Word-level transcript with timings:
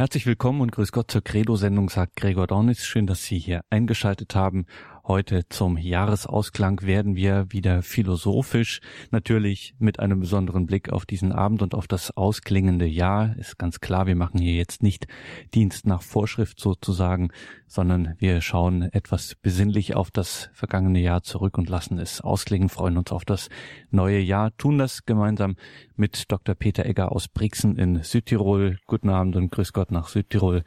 Herzlich 0.00 0.24
willkommen 0.24 0.62
und 0.62 0.72
grüß 0.72 0.92
Gott 0.92 1.10
zur 1.10 1.22
Credo-Sendung, 1.22 1.90
sagt 1.90 2.16
Gregor 2.16 2.46
Dornis. 2.46 2.86
Schön, 2.86 3.06
dass 3.06 3.22
Sie 3.22 3.38
hier 3.38 3.60
eingeschaltet 3.68 4.34
haben. 4.34 4.64
Heute 5.10 5.48
zum 5.48 5.76
Jahresausklang 5.76 6.82
werden 6.82 7.16
wir 7.16 7.46
wieder 7.50 7.82
philosophisch, 7.82 8.80
natürlich 9.10 9.74
mit 9.80 9.98
einem 9.98 10.20
besonderen 10.20 10.66
Blick 10.66 10.92
auf 10.92 11.04
diesen 11.04 11.32
Abend 11.32 11.62
und 11.62 11.74
auf 11.74 11.88
das 11.88 12.16
ausklingende 12.16 12.86
Jahr. 12.86 13.34
Ist 13.36 13.58
ganz 13.58 13.80
klar, 13.80 14.06
wir 14.06 14.14
machen 14.14 14.38
hier 14.38 14.54
jetzt 14.54 14.84
nicht 14.84 15.08
Dienst 15.52 15.84
nach 15.84 16.02
Vorschrift 16.02 16.60
sozusagen, 16.60 17.30
sondern 17.66 18.14
wir 18.18 18.40
schauen 18.40 18.82
etwas 18.82 19.34
besinnlich 19.34 19.96
auf 19.96 20.12
das 20.12 20.48
vergangene 20.52 21.00
Jahr 21.00 21.24
zurück 21.24 21.58
und 21.58 21.68
lassen 21.68 21.98
es 21.98 22.20
ausklingen, 22.20 22.68
freuen 22.68 22.96
uns 22.96 23.10
auf 23.10 23.24
das 23.24 23.48
neue 23.90 24.20
Jahr, 24.20 24.56
tun 24.58 24.78
das 24.78 25.06
gemeinsam 25.06 25.56
mit 25.96 26.30
Dr. 26.30 26.54
Peter 26.54 26.86
Egger 26.86 27.10
aus 27.10 27.26
Brixen 27.26 27.76
in 27.76 28.04
Südtirol. 28.04 28.78
Guten 28.86 29.10
Abend 29.10 29.34
und 29.34 29.50
grüß 29.50 29.72
Gott 29.72 29.90
nach 29.90 30.06
Südtirol. 30.06 30.62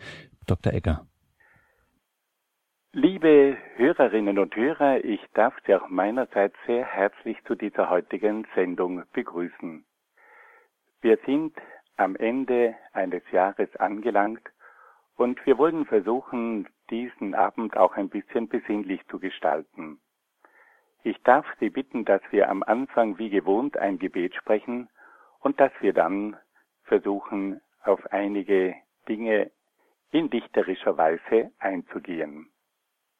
Dr. 0.46 0.74
Egger. 0.74 1.07
Liebe 2.91 3.57
Hörerinnen 3.75 4.37
und 4.37 4.55
Hörer, 4.55 5.04
ich 5.04 5.19
darf 5.33 5.55
Sie 5.65 5.73
auch 5.73 5.89
meinerseits 5.89 6.55
sehr 6.68 6.86
herzlich 6.86 7.43
zu 7.45 7.55
dieser 7.55 7.89
heutigen 7.89 8.46
Sendung 8.54 9.01
begrüßen. 9.13 9.83
Wir 11.01 11.18
sind 11.25 11.57
am 11.97 12.15
Ende 12.15 12.75
eines 12.91 13.23
Jahres 13.32 13.75
angelangt 13.77 14.47
und 15.15 15.43
wir 15.47 15.57
wollen 15.57 15.87
versuchen, 15.87 16.69
diesen 16.91 17.33
Abend 17.33 17.75
auch 17.75 17.96
ein 17.96 18.09
bisschen 18.09 18.47
besinnlich 18.47 19.01
zu 19.07 19.18
gestalten. 19.18 19.99
Ich 21.01 21.19
darf 21.24 21.47
Sie 21.60 21.71
bitten, 21.71 22.05
dass 22.05 22.21
wir 22.29 22.49
am 22.49 22.61
Anfang 22.61 23.18
wie 23.18 23.32
gewohnt 23.32 23.75
ein 23.77 23.97
Gebet 23.97 24.35
sprechen 24.35 24.87
und 25.39 25.60
dass 25.60 25.71
wir 25.79 25.93
dann 25.93 26.37
versuchen, 26.83 27.60
auf 27.83 28.05
einige 28.11 28.75
Dinge 29.10 29.49
in 30.11 30.29
dichterischer 30.29 30.96
Weise 30.96 31.51
einzugehen. 31.57 32.52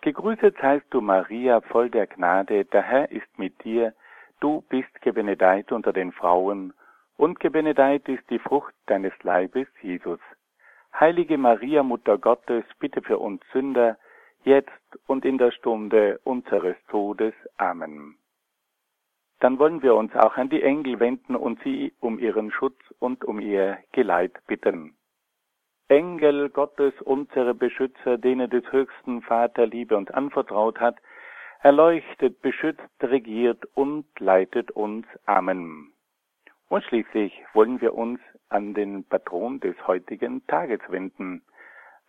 Gegrüßet 0.00 0.56
seist 0.60 0.86
du, 0.90 1.00
Maria, 1.00 1.60
voll 1.60 1.90
der 1.90 2.06
Gnade, 2.06 2.64
der 2.64 2.82
Herr 2.82 3.10
ist 3.10 3.38
mit 3.38 3.64
dir, 3.64 3.94
du 4.40 4.62
bist 4.68 5.02
gebenedeit 5.02 5.72
unter 5.72 5.92
den 5.92 6.12
Frauen, 6.12 6.72
und 7.16 7.40
gebenedeit 7.40 8.08
ist 8.08 8.28
die 8.30 8.38
Frucht 8.38 8.74
deines 8.86 9.12
Leibes, 9.24 9.66
Jesus. 9.82 10.20
Heilige 10.94 11.36
Maria, 11.36 11.82
Mutter 11.82 12.16
Gottes, 12.16 12.64
bitte 12.78 13.02
für 13.02 13.18
uns 13.18 13.42
Sünder, 13.52 13.98
jetzt 14.44 14.70
und 15.06 15.24
in 15.24 15.36
der 15.36 15.50
Stunde 15.50 16.20
unseres 16.22 16.76
Todes. 16.88 17.34
Amen. 17.56 18.16
Dann 19.40 19.58
wollen 19.58 19.82
wir 19.82 19.94
uns 19.94 20.14
auch 20.14 20.36
an 20.36 20.48
die 20.48 20.62
Engel 20.62 21.00
wenden 21.00 21.36
und 21.36 21.60
sie 21.62 21.92
um 22.00 22.18
ihren 22.18 22.50
Schutz 22.50 22.78
und 23.00 23.24
um 23.24 23.40
ihr 23.40 23.78
Geleit 23.92 24.34
bitten. 24.46 24.94
Engel 25.88 26.50
Gottes, 26.50 26.92
unsere 27.00 27.54
Beschützer, 27.54 28.18
denen 28.18 28.50
des 28.50 28.70
höchsten 28.70 29.22
Vater 29.22 29.66
Liebe 29.66 29.96
uns 29.96 30.10
anvertraut 30.10 30.80
hat, 30.80 30.96
erleuchtet, 31.60 32.42
beschützt, 32.42 32.82
regiert 33.00 33.64
und 33.74 34.06
leitet 34.20 34.70
uns. 34.70 35.06
Amen. 35.24 35.92
Und 36.68 36.84
schließlich 36.84 37.42
wollen 37.54 37.80
wir 37.80 37.94
uns 37.94 38.20
an 38.50 38.74
den 38.74 39.04
Patron 39.04 39.60
des 39.60 39.74
heutigen 39.86 40.46
Tages 40.46 40.80
wenden, 40.88 41.42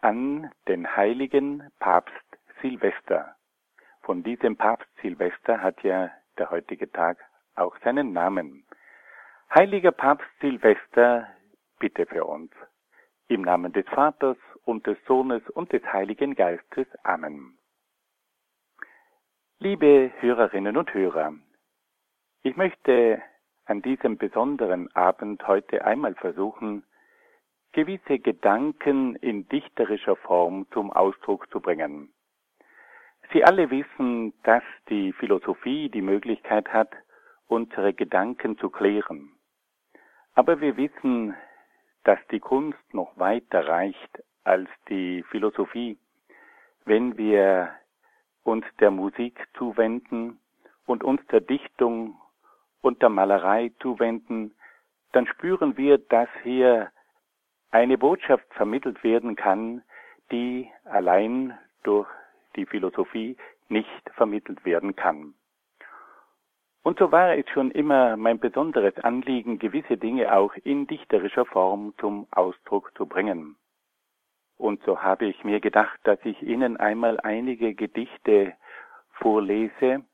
an 0.01 0.51
den 0.67 0.95
heiligen 0.95 1.63
Papst 1.79 2.13
Silvester. 2.61 3.35
Von 4.01 4.23
diesem 4.23 4.57
Papst 4.57 4.89
Silvester 5.01 5.61
hat 5.61 5.81
ja 5.83 6.11
der 6.37 6.51
heutige 6.51 6.91
Tag 6.91 7.17
auch 7.55 7.77
seinen 7.83 8.11
Namen. 8.11 8.65
Heiliger 9.53 9.91
Papst 9.91 10.27
Silvester, 10.41 11.27
bitte 11.79 12.05
für 12.05 12.25
uns. 12.25 12.51
Im 13.29 13.43
Namen 13.43 13.71
des 13.73 13.85
Vaters 13.89 14.37
und 14.65 14.87
des 14.87 14.97
Sohnes 15.05 15.47
und 15.51 15.71
des 15.71 15.83
Heiligen 15.83 16.33
Geistes. 16.33 16.87
Amen. 17.03 17.59
Liebe 19.59 20.11
Hörerinnen 20.19 20.75
und 20.75 20.91
Hörer, 20.91 21.35
ich 22.41 22.57
möchte 22.57 23.21
an 23.65 23.83
diesem 23.83 24.17
besonderen 24.17 24.89
Abend 24.95 25.47
heute 25.47 25.85
einmal 25.85 26.15
versuchen, 26.15 26.83
gewisse 27.71 28.17
Gedanken 28.17 29.15
in 29.17 29.47
dichterischer 29.47 30.15
Form 30.15 30.65
zum 30.71 30.91
Ausdruck 30.91 31.51
zu 31.51 31.59
bringen. 31.59 32.11
Sie 33.31 33.43
alle 33.43 33.69
wissen, 33.69 34.33
dass 34.41 34.63
die 34.89 35.13
Philosophie 35.13 35.89
die 35.89 36.01
Möglichkeit 36.01 36.67
hat, 36.69 36.89
unsere 37.45 37.93
Gedanken 37.93 38.57
zu 38.57 38.71
klären. 38.71 39.33
Aber 40.33 40.61
wir 40.61 40.77
wissen 40.77 41.35
dass 42.03 42.19
die 42.31 42.39
Kunst 42.39 42.93
noch 42.93 43.17
weiter 43.17 43.67
reicht 43.67 44.23
als 44.43 44.69
die 44.89 45.23
Philosophie, 45.23 45.97
wenn 46.85 47.17
wir 47.17 47.73
uns 48.43 48.65
der 48.79 48.91
Musik 48.91 49.47
zuwenden 49.57 50.39
und 50.85 51.03
uns 51.03 51.25
der 51.27 51.41
Dichtung 51.41 52.19
und 52.81 53.01
der 53.01 53.09
Malerei 53.09 53.71
zuwenden, 53.81 54.55
dann 55.11 55.27
spüren 55.27 55.77
wir, 55.77 55.97
dass 55.97 56.29
hier 56.43 56.91
eine 57.71 57.97
Botschaft 57.97 58.51
vermittelt 58.53 59.03
werden 59.03 59.35
kann, 59.35 59.83
die 60.31 60.69
allein 60.85 61.57
durch 61.83 62.07
die 62.55 62.65
Philosophie 62.65 63.37
nicht 63.67 64.09
vermittelt 64.15 64.65
werden 64.65 64.95
kann. 64.95 65.35
Und 66.83 66.97
so 66.97 67.11
war 67.11 67.35
es 67.35 67.47
schon 67.49 67.71
immer 67.71 68.15
mein 68.15 68.39
besonderes 68.39 68.97
Anliegen, 68.99 69.59
gewisse 69.59 69.97
Dinge 69.97 70.33
auch 70.33 70.53
in 70.63 70.87
dichterischer 70.87 71.45
Form 71.45 71.93
zum 71.99 72.27
Ausdruck 72.31 72.91
zu 72.95 73.05
bringen. 73.05 73.57
Und 74.57 74.81
so 74.83 75.01
habe 75.01 75.25
ich 75.25 75.43
mir 75.43 75.59
gedacht, 75.59 75.99
dass 76.03 76.19
ich 76.23 76.41
Ihnen 76.41 76.77
einmal 76.77 77.19
einige 77.19 77.73
Gedichte 77.73 78.53
vorlese, 79.11 80.05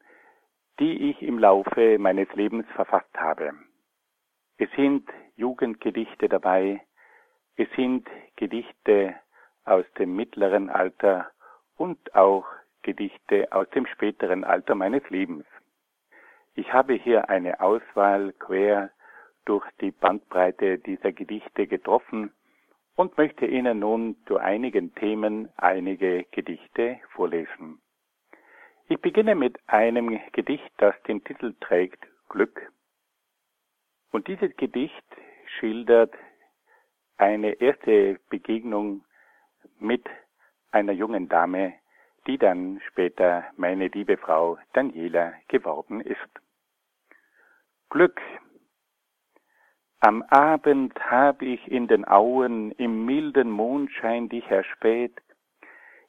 die 0.79 1.09
ich 1.09 1.21
im 1.21 1.39
Laufe 1.39 1.97
meines 1.99 2.31
Lebens 2.33 2.67
verfasst 2.75 3.15
habe. 3.15 3.53
Es 4.57 4.69
sind 4.75 5.09
Jugendgedichte 5.35 6.29
dabei, 6.29 6.81
es 7.55 7.67
sind 7.75 8.07
Gedichte 8.35 9.15
aus 9.63 9.85
dem 9.97 10.15
mittleren 10.15 10.69
Alter 10.69 11.31
und 11.77 12.13
auch 12.15 12.45
Gedichte 12.83 13.51
aus 13.51 13.69
dem 13.71 13.85
späteren 13.87 14.43
Alter 14.43 14.75
meines 14.75 15.09
Lebens. 15.09 15.45
Ich 16.57 16.71
habe 16.71 16.93
hier 16.93 17.29
eine 17.29 17.59
Auswahl 17.59 18.31
quer 18.39 18.89
durch 19.43 19.65
die 19.81 19.91
Bandbreite 19.91 20.79
dieser 20.79 21.11
Gedichte 21.11 21.67
getroffen 21.67 22.31
und 22.95 23.17
möchte 23.17 23.45
Ihnen 23.45 23.79
nun 23.79 24.15
zu 24.25 24.37
einigen 24.37 24.95
Themen 24.95 25.49
einige 25.57 26.23
Gedichte 26.31 26.99
vorlesen. 27.11 27.81
Ich 28.87 29.01
beginne 29.01 29.35
mit 29.35 29.59
einem 29.67 30.17
Gedicht, 30.31 30.71
das 30.77 30.95
den 31.03 31.23
Titel 31.25 31.55
trägt 31.59 32.07
Glück. 32.29 32.71
Und 34.11 34.27
dieses 34.29 34.55
Gedicht 34.55 35.05
schildert 35.59 36.13
eine 37.17 37.51
erste 37.53 38.17
Begegnung 38.29 39.03
mit 39.79 40.05
einer 40.71 40.93
jungen 40.93 41.27
Dame, 41.27 41.73
die 42.27 42.37
dann 42.37 42.79
später 42.87 43.43
meine 43.57 43.87
liebe 43.87 44.15
Frau 44.15 44.57
Daniela 44.73 45.33
geworden 45.49 45.99
ist. 45.99 46.44
Glück. 47.95 48.19
Am 50.01 50.21
Abend 50.23 50.93
hab 51.09 51.41
ich 51.41 51.65
in 51.71 51.87
den 51.87 52.05
Auen 52.05 52.71
im 52.71 53.05
milden 53.05 53.49
Mondschein 53.49 54.27
dich 54.27 54.45
erspäht. 54.51 55.15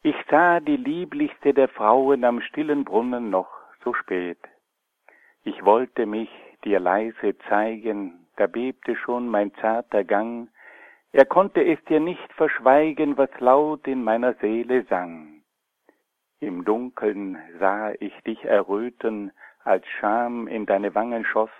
Ich 0.02 0.16
sah 0.28 0.58
die 0.58 0.78
lieblichste 0.78 1.54
der 1.54 1.68
Frauen 1.68 2.24
am 2.24 2.40
stillen 2.40 2.84
Brunnen 2.84 3.30
noch 3.30 3.48
so 3.84 3.94
spät. 3.94 4.40
Ich 5.44 5.64
wollte 5.64 6.06
mich 6.06 6.28
dir 6.64 6.80
leise 6.80 7.38
zeigen, 7.48 8.26
da 8.34 8.48
bebte 8.48 8.96
schon 8.96 9.28
mein 9.28 9.54
zarter 9.60 10.02
Gang. 10.02 10.48
Er 11.12 11.24
konnte 11.24 11.64
es 11.64 11.78
dir 11.84 12.00
nicht 12.00 12.32
verschweigen, 12.32 13.16
was 13.16 13.30
laut 13.38 13.86
in 13.86 14.02
meiner 14.02 14.34
Seele 14.40 14.82
sang. 14.86 15.44
Im 16.40 16.64
Dunkeln 16.64 17.38
sah 17.60 17.92
ich 18.00 18.20
dich 18.24 18.44
erröten, 18.44 19.30
als 19.62 19.86
Scham 20.00 20.48
in 20.48 20.66
deine 20.66 20.96
Wangen 20.96 21.24
schoss. 21.24 21.50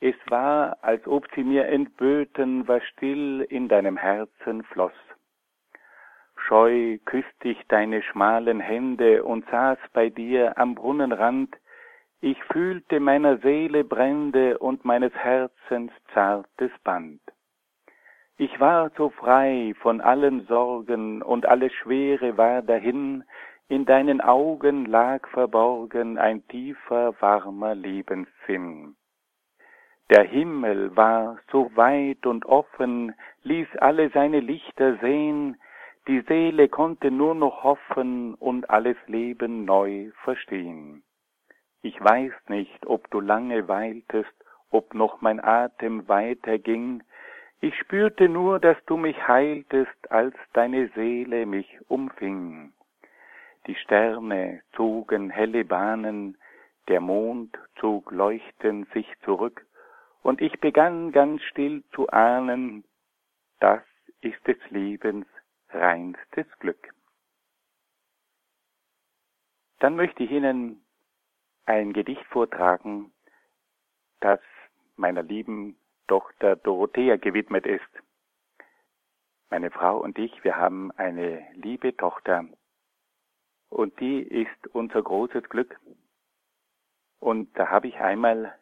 Es 0.00 0.14
war, 0.28 0.78
als 0.82 1.06
ob 1.06 1.26
sie 1.34 1.44
mir 1.44 1.66
entböten, 1.66 2.66
was 2.68 2.82
still 2.84 3.42
in 3.48 3.68
deinem 3.68 3.96
Herzen 3.96 4.62
floss. 4.64 4.92
scheu 6.46 6.98
küsst 7.04 7.44
ich 7.44 7.58
deine 7.68 8.02
schmalen 8.02 8.60
Hände 8.60 9.24
und 9.24 9.48
saß 9.50 9.78
bei 9.92 10.10
dir 10.10 10.58
am 10.58 10.74
Brunnenrand, 10.74 11.56
ich 12.20 12.42
fühlte 12.44 13.00
meiner 13.00 13.38
Seele 13.38 13.84
Brände 13.84 14.58
und 14.58 14.84
meines 14.84 15.12
Herzens 15.14 15.92
zartes 16.12 16.70
Band. 16.82 17.20
Ich 18.36 18.58
war 18.58 18.90
so 18.96 19.10
frei 19.10 19.74
von 19.80 20.00
allen 20.00 20.46
Sorgen 20.46 21.22
und 21.22 21.46
alles 21.46 21.72
Schwere 21.72 22.36
war 22.36 22.62
dahin, 22.62 23.24
in 23.68 23.84
deinen 23.84 24.20
Augen 24.20 24.86
lag 24.86 25.26
verborgen 25.28 26.18
ein 26.18 26.46
tiefer, 26.48 27.14
warmer 27.20 27.74
Lebenssinn. 27.74 28.96
Der 30.14 30.22
Himmel 30.22 30.96
war 30.96 31.40
so 31.50 31.72
weit 31.74 32.24
und 32.24 32.46
offen, 32.46 33.16
ließ 33.42 33.66
alle 33.80 34.10
seine 34.10 34.38
Lichter 34.38 34.96
sehen, 34.98 35.60
die 36.06 36.20
Seele 36.28 36.68
konnte 36.68 37.10
nur 37.10 37.34
noch 37.34 37.64
hoffen 37.64 38.34
und 38.34 38.70
alles 38.70 38.96
Leben 39.08 39.64
neu 39.64 40.12
verstehen. 40.22 41.02
Ich 41.82 42.00
weiß 42.00 42.30
nicht, 42.46 42.86
ob 42.86 43.10
du 43.10 43.18
lange 43.18 43.66
weiltest, 43.66 44.32
ob 44.70 44.94
noch 44.94 45.20
mein 45.20 45.42
Atem 45.42 46.06
weiter 46.06 46.58
ging, 46.58 47.02
ich 47.60 47.76
spürte 47.76 48.28
nur, 48.28 48.60
dass 48.60 48.76
du 48.86 48.96
mich 48.96 49.26
heiltest, 49.26 50.12
als 50.12 50.36
deine 50.52 50.90
Seele 50.94 51.44
mich 51.44 51.76
umfing. 51.88 52.72
Die 53.66 53.74
Sterne 53.74 54.62
zogen 54.76 55.30
helle 55.30 55.64
Bahnen, 55.64 56.38
der 56.86 57.00
Mond 57.00 57.58
zog 57.80 58.12
leuchtend 58.12 58.88
sich 58.92 59.12
zurück, 59.24 59.66
und 60.24 60.40
ich 60.40 60.58
begann 60.58 61.12
ganz 61.12 61.42
still 61.42 61.84
zu 61.94 62.08
ahnen, 62.08 62.82
das 63.60 63.82
ist 64.22 64.44
des 64.46 64.56
Lebens 64.70 65.26
reinstes 65.68 66.46
Glück. 66.60 66.94
Dann 69.80 69.96
möchte 69.96 70.24
ich 70.24 70.30
Ihnen 70.30 70.82
ein 71.66 71.92
Gedicht 71.92 72.24
vortragen, 72.28 73.12
das 74.20 74.40
meiner 74.96 75.22
lieben 75.22 75.76
Tochter 76.08 76.56
Dorothea 76.56 77.16
gewidmet 77.16 77.66
ist. 77.66 77.82
Meine 79.50 79.70
Frau 79.70 79.98
und 79.98 80.18
ich, 80.18 80.42
wir 80.42 80.56
haben 80.56 80.90
eine 80.92 81.46
liebe 81.52 81.94
Tochter 81.98 82.46
und 83.68 84.00
die 84.00 84.22
ist 84.22 84.68
unser 84.68 85.02
großes 85.02 85.50
Glück. 85.50 85.78
Und 87.20 87.58
da 87.58 87.68
habe 87.68 87.88
ich 87.88 87.96
einmal 87.96 88.58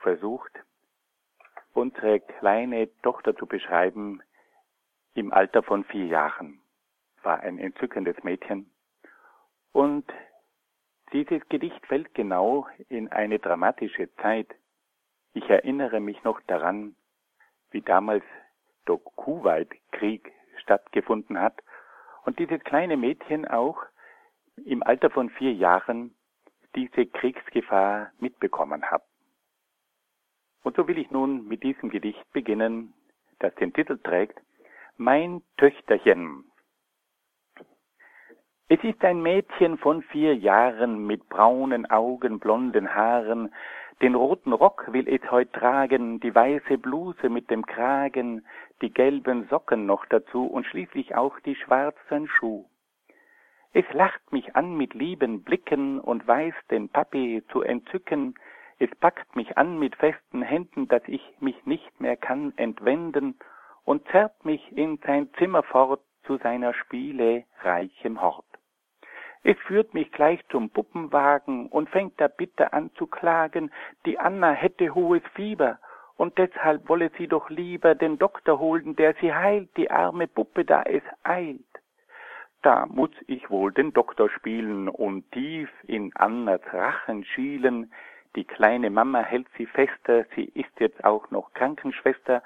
versucht, 0.00 0.52
unsere 1.72 2.20
kleine 2.20 2.88
Tochter 3.02 3.36
zu 3.36 3.46
beschreiben, 3.46 4.22
im 5.14 5.32
Alter 5.32 5.62
von 5.62 5.84
vier 5.84 6.06
Jahren. 6.06 6.60
War 7.22 7.40
ein 7.40 7.58
entzückendes 7.58 8.22
Mädchen. 8.22 8.70
Und 9.72 10.10
dieses 11.12 11.46
Gedicht 11.48 11.84
fällt 11.86 12.14
genau 12.14 12.66
in 12.88 13.08
eine 13.08 13.38
dramatische 13.38 14.14
Zeit. 14.16 14.48
Ich 15.32 15.48
erinnere 15.48 16.00
mich 16.00 16.22
noch 16.24 16.40
daran, 16.42 16.96
wie 17.70 17.82
damals 17.82 18.24
der 18.88 18.96
Kuwait-Krieg 18.96 20.32
stattgefunden 20.58 21.40
hat 21.40 21.62
und 22.24 22.38
dieses 22.38 22.62
kleine 22.64 22.96
Mädchen 22.96 23.46
auch 23.46 23.78
im 24.64 24.82
Alter 24.82 25.10
von 25.10 25.30
vier 25.30 25.52
Jahren 25.52 26.14
diese 26.74 27.06
Kriegsgefahr 27.06 28.12
mitbekommen 28.18 28.84
hat. 28.90 29.02
Und 30.62 30.76
so 30.76 30.86
will 30.86 30.98
ich 30.98 31.10
nun 31.10 31.48
mit 31.48 31.62
diesem 31.62 31.90
Gedicht 31.90 32.24
beginnen, 32.32 32.92
das 33.38 33.54
den 33.56 33.72
Titel 33.72 33.98
trägt 33.98 34.40
mein 35.00 35.40
Töchterchen. 35.56 36.44
Es 38.68 38.84
ist 38.84 39.02
ein 39.02 39.22
Mädchen 39.22 39.78
von 39.78 40.02
vier 40.02 40.36
Jahren 40.36 41.06
mit 41.06 41.26
braunen 41.30 41.90
Augen, 41.90 42.38
blonden 42.38 42.94
Haaren. 42.94 43.52
Den 44.02 44.14
roten 44.14 44.52
Rock 44.52 44.92
will 44.92 45.08
es 45.08 45.28
heut 45.30 45.54
tragen, 45.54 46.20
die 46.20 46.34
weiße 46.34 46.76
Bluse 46.76 47.30
mit 47.30 47.50
dem 47.50 47.64
Kragen, 47.64 48.46
die 48.82 48.92
gelben 48.92 49.48
Socken 49.48 49.86
noch 49.86 50.04
dazu 50.04 50.46
und 50.46 50.66
schließlich 50.66 51.14
auch 51.14 51.40
die 51.40 51.56
schwarzen 51.56 52.28
Schuh. 52.28 52.66
Es 53.72 53.90
lacht 53.94 54.32
mich 54.32 54.54
an 54.54 54.76
mit 54.76 54.92
lieben 54.92 55.44
Blicken 55.44 55.98
und 55.98 56.28
weiß 56.28 56.54
den 56.70 56.90
Papi 56.90 57.42
zu 57.50 57.62
entzücken. 57.62 58.34
Es 58.82 58.88
packt 58.96 59.36
mich 59.36 59.58
an 59.58 59.78
mit 59.78 59.94
festen 59.96 60.40
Händen, 60.40 60.88
dass 60.88 61.02
ich 61.06 61.22
mich 61.38 61.66
nicht 61.66 62.00
mehr 62.00 62.16
kann 62.16 62.54
entwenden 62.56 63.38
und 63.84 64.08
zerrt 64.08 64.42
mich 64.42 64.74
in 64.74 64.96
sein 65.06 65.28
Zimmer 65.34 65.62
fort 65.62 66.00
zu 66.24 66.38
seiner 66.38 66.72
Spiele 66.72 67.44
reichem 67.60 68.22
Hort. 68.22 68.46
Es 69.42 69.58
führt 69.66 69.92
mich 69.92 70.10
gleich 70.12 70.40
zum 70.48 70.70
Puppenwagen 70.70 71.66
und 71.66 71.90
fängt 71.90 72.18
da 72.22 72.28
bitter 72.28 72.72
an 72.72 72.90
zu 72.94 73.06
klagen, 73.06 73.70
die 74.06 74.18
Anna 74.18 74.52
hätte 74.52 74.94
hohes 74.94 75.22
Fieber, 75.34 75.78
und 76.16 76.38
deshalb 76.38 76.88
wolle 76.88 77.10
sie 77.18 77.28
doch 77.28 77.50
lieber 77.50 77.94
den 77.94 78.18
Doktor 78.18 78.58
holen, 78.58 78.96
der 78.96 79.12
sie 79.20 79.34
heilt, 79.34 79.76
die 79.76 79.90
arme 79.90 80.26
Puppe, 80.26 80.64
da 80.64 80.82
es 80.84 81.02
eilt. 81.22 81.60
Da 82.62 82.86
muss 82.86 83.10
ich 83.26 83.50
wohl 83.50 83.72
den 83.72 83.92
Doktor 83.92 84.30
spielen 84.30 84.88
und 84.88 85.30
tief 85.32 85.70
in 85.86 86.14
Annas 86.16 86.60
Rachen 86.72 87.24
schielen, 87.24 87.92
die 88.36 88.44
kleine 88.44 88.90
Mama 88.90 89.22
hält 89.22 89.48
sie 89.56 89.66
fester, 89.66 90.24
sie 90.34 90.44
ist 90.54 90.78
jetzt 90.78 91.04
auch 91.04 91.30
noch 91.30 91.52
Krankenschwester, 91.54 92.42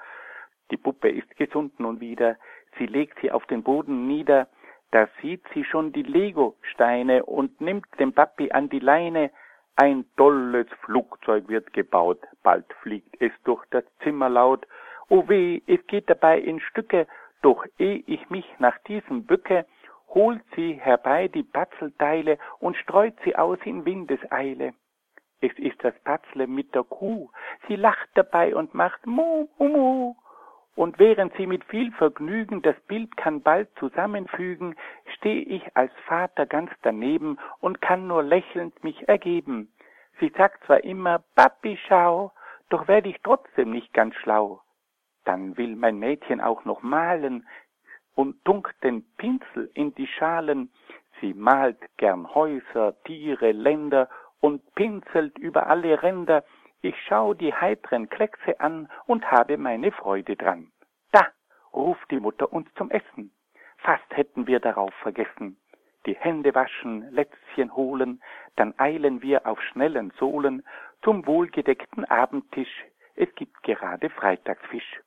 die 0.71 0.77
Puppe 0.77 1.09
ist 1.09 1.35
gesund 1.35 1.79
nun 1.79 1.99
wieder, 1.99 2.37
sie 2.77 2.87
legt 2.87 3.19
sie 3.21 3.31
auf 3.31 3.45
den 3.45 3.61
Boden 3.63 4.07
nieder, 4.07 4.47
da 4.91 5.07
sieht 5.21 5.43
sie 5.53 5.63
schon 5.63 5.91
die 5.91 6.03
Lego-Steine 6.03 7.25
und 7.25 7.59
nimmt 7.59 7.87
den 7.99 8.13
Papi 8.13 8.51
an 8.51 8.69
die 8.69 8.79
Leine. 8.79 9.29
Ein 9.75 10.05
tolles 10.15 10.67
Flugzeug 10.85 11.49
wird 11.49 11.73
gebaut, 11.73 12.21
bald 12.43 12.65
fliegt 12.81 13.21
es 13.21 13.31
durch 13.43 13.65
das 13.71 13.83
Zimmer 14.03 14.29
laut. 14.29 14.65
Oh 15.09 15.27
weh, 15.27 15.61
es 15.67 15.85
geht 15.87 16.09
dabei 16.09 16.39
in 16.39 16.61
Stücke, 16.61 17.07
doch 17.41 17.65
eh 17.77 18.03
ich 18.07 18.29
mich 18.29 18.45
nach 18.57 18.77
diesem 18.87 19.25
bücke, 19.25 19.65
holt 20.07 20.41
sie 20.55 20.73
herbei 20.73 21.27
die 21.27 21.43
Patzelteile 21.43 22.37
und 22.59 22.77
streut 22.77 23.15
sie 23.23 23.35
aus 23.35 23.59
in 23.65 23.85
Windeseile. 23.85 24.73
Es 25.45 25.59
ist 25.59 25.83
das 25.83 25.93
Patzle 25.99 26.47
mit 26.47 26.73
der 26.73 26.83
Kuh, 26.83 27.29
sie 27.67 27.75
lacht 27.75 28.09
dabei 28.15 28.55
und 28.55 28.73
macht 28.73 29.05
Mu, 29.05 29.47
Mu, 29.59 29.67
Mu. 29.67 30.15
Und 30.73 30.97
während 30.97 31.35
sie 31.37 31.45
mit 31.45 31.63
viel 31.65 31.91
Vergnügen 31.91 32.63
das 32.63 32.75
Bild 32.87 33.15
kann 33.15 33.43
bald 33.43 33.69
zusammenfügen, 33.77 34.75
steh 35.13 35.39
ich 35.41 35.63
als 35.77 35.91
Vater 36.07 36.47
ganz 36.47 36.71
daneben 36.81 37.37
und 37.59 37.79
kann 37.79 38.07
nur 38.07 38.23
lächelnd 38.23 38.83
mich 38.83 39.07
ergeben. 39.07 39.71
Sie 40.19 40.33
sagt 40.35 40.65
zwar 40.65 40.83
immer, 40.83 41.19
Papi, 41.35 41.77
schau, 41.87 42.31
doch 42.69 42.87
werd 42.87 43.05
ich 43.05 43.21
trotzdem 43.21 43.69
nicht 43.69 43.93
ganz 43.93 44.15
schlau. 44.15 44.63
Dann 45.25 45.57
will 45.57 45.75
mein 45.75 45.99
Mädchen 45.99 46.41
auch 46.41 46.65
noch 46.65 46.81
malen 46.81 47.47
und 48.15 48.43
tunkt 48.45 48.83
den 48.83 49.03
Pinsel 49.17 49.69
in 49.75 49.93
die 49.93 50.07
Schalen. 50.07 50.71
Sie 51.21 51.35
malt 51.35 51.77
gern 51.97 52.33
Häuser, 52.33 52.95
Tiere, 53.03 53.51
Länder 53.51 54.09
und 54.45 54.75
pinselt 54.75 55.39
über 55.39 55.65
alle 55.65 56.03
Ränder. 56.03 56.43
Ich 56.81 56.95
schau 57.07 57.33
die 57.33 57.51
heitren 57.51 58.09
Kleckse 58.09 58.59
an 58.59 58.87
und 59.07 59.31
habe 59.31 59.57
meine 59.57 59.91
Freude 59.91 60.35
dran. 60.35 60.71
Da, 61.11 61.25
ruft 61.73 62.11
die 62.11 62.19
Mutter 62.19 62.53
uns 62.53 62.71
zum 62.75 62.91
Essen. 62.91 63.31
Fast 63.77 64.05
hätten 64.11 64.45
wir 64.45 64.59
darauf 64.59 64.93
vergessen. 65.01 65.57
Die 66.05 66.15
Hände 66.15 66.53
waschen, 66.53 67.09
Lätzchen 67.09 67.75
holen, 67.75 68.21
dann 68.55 68.75
eilen 68.77 69.23
wir 69.23 69.47
auf 69.47 69.59
schnellen 69.63 70.11
Sohlen 70.19 70.63
zum 71.01 71.25
wohlgedeckten 71.25 72.05
Abendtisch. 72.05 72.85
Es 73.15 73.33
gibt 73.33 73.63
gerade 73.63 74.11
Freitagsfisch. 74.11 75.01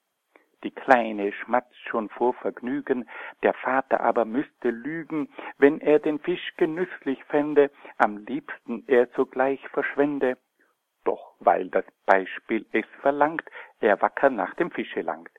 Die 0.64 0.70
Kleine 0.70 1.32
schmatzt 1.32 1.76
schon 1.88 2.08
vor 2.08 2.34
Vergnügen, 2.34 3.08
der 3.42 3.54
Vater 3.54 4.00
aber 4.00 4.24
müsste 4.24 4.70
lügen, 4.70 5.28
wenn 5.58 5.80
er 5.80 5.98
den 6.00 6.18
Fisch 6.18 6.54
genüsslich 6.56 7.22
fände, 7.24 7.70
am 7.96 8.18
liebsten 8.18 8.84
er 8.86 9.06
sogleich 9.14 9.66
verschwende 9.68 10.36
doch 11.08 11.36
weil 11.40 11.70
das 11.70 11.86
Beispiel 12.04 12.66
es 12.72 12.84
verlangt, 13.00 13.44
er 13.80 14.02
wacker 14.02 14.28
nach 14.28 14.54
dem 14.56 14.70
Fische 14.70 15.00
langt. 15.00 15.30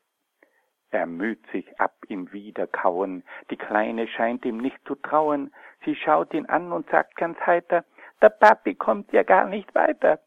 Er 0.89 1.05
müht 1.05 1.45
sich 1.51 1.79
ab 1.79 1.93
im 2.07 2.31
Wiederkauen, 2.31 3.23
die 3.51 3.57
Kleine 3.57 4.07
scheint 4.07 4.45
ihm 4.45 4.57
nicht 4.57 4.79
zu 4.87 4.95
trauen, 4.95 5.53
sie 5.85 5.95
schaut 5.95 6.33
ihn 6.33 6.47
an 6.47 6.71
und 6.71 6.89
sagt 6.89 7.15
ganz 7.17 7.39
heiter, 7.41 7.85
der 8.19 8.29
Papi 8.29 8.73
kommt 8.73 9.13
ja 9.13 9.21
gar 9.21 9.45
nicht 9.45 9.75
weiter. 9.75 10.19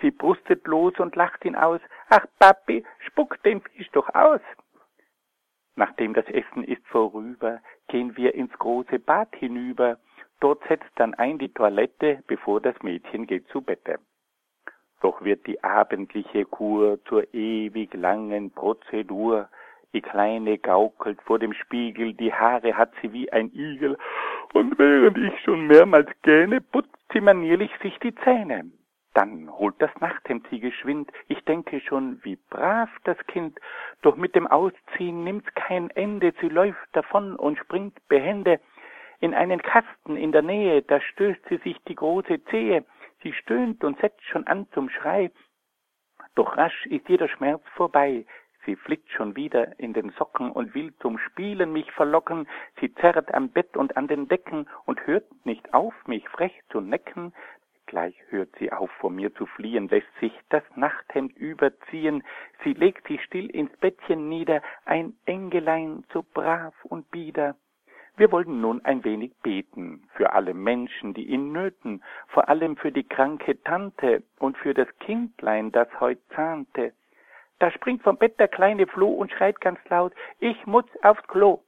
Sie 0.00 0.12
brustet 0.12 0.64
los 0.68 0.94
und 1.00 1.16
lacht 1.16 1.44
ihn 1.44 1.56
aus, 1.56 1.80
ach 2.08 2.26
Papi, 2.38 2.84
spuck 3.00 3.42
den 3.42 3.60
Fisch 3.60 3.90
doch 3.92 4.08
aus. 4.14 4.40
Nachdem 5.74 6.14
das 6.14 6.26
Essen 6.26 6.64
ist 6.64 6.86
vorüber, 6.86 7.60
gehen 7.88 8.16
wir 8.16 8.34
ins 8.34 8.52
große 8.58 8.98
Bad 8.98 9.34
hinüber, 9.36 9.98
dort 10.40 10.62
setzt 10.68 10.90
dann 10.96 11.14
ein 11.14 11.38
die 11.38 11.52
Toilette, 11.52 12.22
bevor 12.26 12.60
das 12.60 12.80
Mädchen 12.82 13.26
geht 13.26 13.46
zu 13.48 13.60
Bette. 13.60 13.98
Doch 15.02 15.22
wird 15.22 15.46
die 15.46 15.62
abendliche 15.62 16.46
Kur 16.46 16.98
zur 17.04 17.32
ewig 17.34 17.92
langen 17.94 18.50
Prozedur. 18.50 19.48
Die 19.92 20.00
Kleine 20.00 20.58
gaukelt 20.58 21.20
vor 21.22 21.38
dem 21.38 21.52
Spiegel, 21.52 22.14
die 22.14 22.32
Haare 22.32 22.76
hat 22.76 22.92
sie 23.02 23.12
wie 23.12 23.30
ein 23.30 23.52
Igel, 23.54 23.98
und 24.54 24.78
während 24.78 25.18
ich 25.18 25.38
schon 25.42 25.66
mehrmals 25.66 26.08
gähne, 26.22 26.60
putzt 26.60 26.96
sie 27.12 27.20
manierlich 27.20 27.70
sich 27.82 27.98
die 27.98 28.14
Zähne. 28.14 28.70
Dann 29.16 29.50
holt 29.50 29.76
das 29.78 29.90
Nachthemd 29.98 30.46
sie 30.50 30.60
geschwind, 30.60 31.10
ich 31.28 31.42
denke 31.46 31.80
schon, 31.80 32.22
wie 32.22 32.36
brav 32.50 32.90
das 33.04 33.16
Kind, 33.28 33.58
doch 34.02 34.14
mit 34.16 34.34
dem 34.34 34.46
Ausziehen 34.46 35.24
nimmt's 35.24 35.48
kein 35.54 35.88
Ende, 35.88 36.34
sie 36.38 36.50
läuft 36.50 36.86
davon 36.92 37.34
und 37.34 37.56
springt 37.56 37.96
behende 38.08 38.60
in 39.20 39.32
einen 39.32 39.62
Kasten 39.62 40.18
in 40.18 40.32
der 40.32 40.42
Nähe, 40.42 40.82
da 40.82 41.00
stößt 41.00 41.40
sie 41.48 41.56
sich 41.64 41.78
die 41.88 41.94
große 41.94 42.44
Zehe, 42.50 42.84
sie 43.22 43.32
stöhnt 43.32 43.82
und 43.84 43.98
setzt 44.00 44.22
schon 44.24 44.46
an 44.46 44.66
zum 44.72 44.90
Schrei, 44.90 45.30
doch 46.34 46.58
rasch 46.58 46.84
ist 46.84 47.08
jeder 47.08 47.28
Schmerz 47.28 47.62
vorbei, 47.74 48.26
Sie 48.66 48.74
flickt 48.74 49.08
schon 49.12 49.36
wieder 49.36 49.78
in 49.78 49.92
den 49.92 50.10
Socken 50.10 50.50
und 50.50 50.74
will 50.74 50.92
zum 50.98 51.18
Spielen 51.18 51.72
mich 51.72 51.90
verlocken. 51.92 52.48
Sie 52.80 52.92
zerrt 52.94 53.32
am 53.32 53.50
Bett 53.50 53.76
und 53.76 53.96
an 53.96 54.08
den 54.08 54.26
Decken 54.26 54.68
und 54.86 55.06
hört 55.06 55.24
nicht 55.46 55.72
auf, 55.72 55.94
mich 56.08 56.28
frech 56.28 56.52
zu 56.70 56.80
necken. 56.80 57.32
Gleich 57.86 58.16
hört 58.30 58.50
sie 58.58 58.72
auf, 58.72 58.90
vor 58.98 59.10
mir 59.10 59.32
zu 59.34 59.46
fliehen, 59.46 59.88
lässt 59.88 60.12
sich 60.20 60.32
das 60.48 60.64
Nachthemd 60.74 61.36
überziehen. 61.36 62.24
Sie 62.64 62.72
legt 62.72 63.06
sich 63.06 63.22
still 63.22 63.48
ins 63.48 63.74
Bettchen 63.76 64.28
nieder, 64.28 64.60
ein 64.84 65.16
Engelein 65.24 66.04
so 66.12 66.24
brav 66.34 66.74
und 66.84 67.10
bieder. 67.12 67.54
Wir 68.16 68.32
wollen 68.32 68.60
nun 68.60 68.84
ein 68.84 69.04
wenig 69.04 69.34
beten 69.42 70.08
für 70.14 70.32
alle 70.32 70.54
Menschen, 70.54 71.14
die 71.14 71.32
in 71.32 71.52
Nöten, 71.52 72.02
vor 72.28 72.48
allem 72.48 72.76
für 72.76 72.90
die 72.90 73.06
kranke 73.06 73.62
Tante 73.62 74.22
und 74.38 74.56
für 74.56 74.74
das 74.74 74.88
Kindlein, 74.98 75.70
das 75.70 75.88
heut 76.00 76.18
zahnte. 76.34 76.92
Da 77.58 77.70
springt 77.70 78.02
vom 78.02 78.16
Bett 78.16 78.40
der 78.40 78.48
kleine 78.48 78.86
Floh 78.86 79.12
und 79.12 79.30
schreit 79.30 79.60
ganz 79.60 79.78
laut, 79.88 80.14
ich 80.40 80.66
muss 80.66 80.84
aufs 81.02 81.26
Klo. 81.28 81.62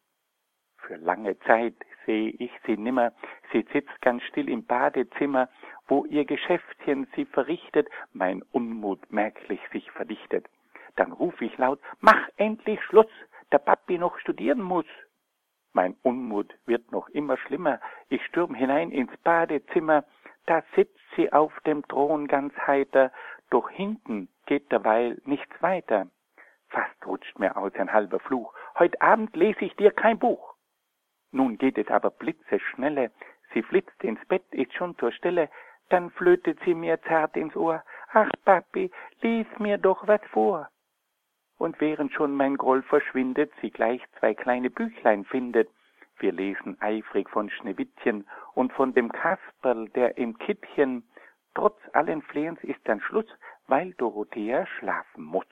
Für 0.79 0.97
lange 0.97 1.39
Zeit 1.41 1.75
sehe 2.07 2.31
ich 2.31 2.51
sie 2.65 2.79
nimmer, 2.79 3.13
sie 3.53 3.67
sitzt 3.73 4.01
ganz 4.01 4.23
still 4.23 4.49
im 4.49 4.65
Badezimmer, 4.65 5.51
wo 5.89 6.05
ihr 6.05 6.25
Geschäftchen 6.25 7.09
sie 7.17 7.25
verrichtet, 7.25 7.89
mein 8.13 8.43
Unmut 8.53 9.11
merklich 9.11 9.61
sich 9.73 9.91
verdichtet. 9.91 10.47
Dann 10.97 11.13
ruf 11.13 11.41
ich 11.41 11.57
laut, 11.59 11.81
mach 12.01 12.29
endlich 12.37 12.83
Schluss, 12.85 13.11
der 13.51 13.59
Papi 13.59 13.99
noch 13.99 14.19
studieren 14.19 14.63
muss. 14.63 14.87
Mein 15.73 15.97
Unmut 16.03 16.55
wird 16.67 16.93
noch 16.93 17.09
immer 17.09 17.37
schlimmer, 17.39 17.81
ich 18.09 18.25
stürm 18.27 18.55
hinein 18.55 18.91
ins 18.91 19.17
Badezimmer, 19.19 20.05
da 20.47 20.63
sitzt 20.75 20.99
sie 21.15 21.33
auf 21.33 21.53
dem 21.67 21.87
Thron 21.89 22.27
ganz 22.27 22.55
heiter, 22.67 23.13
doch 23.51 23.69
hinten 23.71 24.29
geht 24.47 24.71
derweil 24.73 25.21
nichts 25.25 25.63
weiter. 25.63 26.09
Fast 26.69 27.07
rutscht 27.07 27.39
mir 27.39 27.57
aus 27.57 27.75
ein 27.75 27.93
halber 27.93 28.21
Fluch. 28.21 28.53
Heut 28.79 29.01
Abend 29.01 29.35
lese 29.37 29.65
ich 29.65 29.75
dir 29.77 29.91
kein 29.91 30.19
Buch. 30.19 30.55
Nun 31.33 31.59
geht 31.59 31.79
es 31.79 31.89
aber 31.89 32.11
blitzeschnelle. 32.11 33.11
Sie 33.53 33.63
flitzt 33.63 34.03
ins 34.03 34.25
Bett, 34.27 34.45
ist 34.53 34.75
schon 34.75 34.97
zur 34.99 35.13
Stelle. 35.13 35.49
Dann 35.89 36.11
flötet 36.11 36.59
sie 36.65 36.75
mir 36.75 37.01
zart 37.03 37.37
ins 37.37 37.57
Ohr. 37.57 37.83
Ach, 38.13 38.31
Papi, 38.45 38.91
lies 39.23 39.47
mir 39.59 39.79
doch 39.79 40.07
was 40.07 40.21
vor. 40.31 40.69
Und 41.57 41.81
während 41.81 42.13
schon 42.13 42.35
mein 42.35 42.57
Groll 42.57 42.83
verschwindet, 42.83 43.53
sie 43.61 43.71
gleich 43.71 44.03
zwei 44.19 44.35
kleine 44.35 44.71
Büchlein 44.71 45.25
findet. 45.25 45.69
Wir 46.19 46.33
lesen 46.33 46.77
eifrig 46.81 47.29
von 47.31 47.51
Schneewittchen 47.51 48.27
und 48.55 48.73
von 48.73 48.93
dem 48.93 49.11
Kasperl, 49.11 49.89
der 49.91 50.19
im 50.19 50.39
Kittchen. 50.39 51.05
Trotz 51.55 51.79
allen 51.93 52.23
Flehens 52.23 52.63
ist 52.63 52.81
dann 52.85 53.01
Schluss, 53.01 53.27
weil 53.67 53.93
Dorothea 53.95 54.67
schlafen 54.67 55.25
muss. 55.25 55.47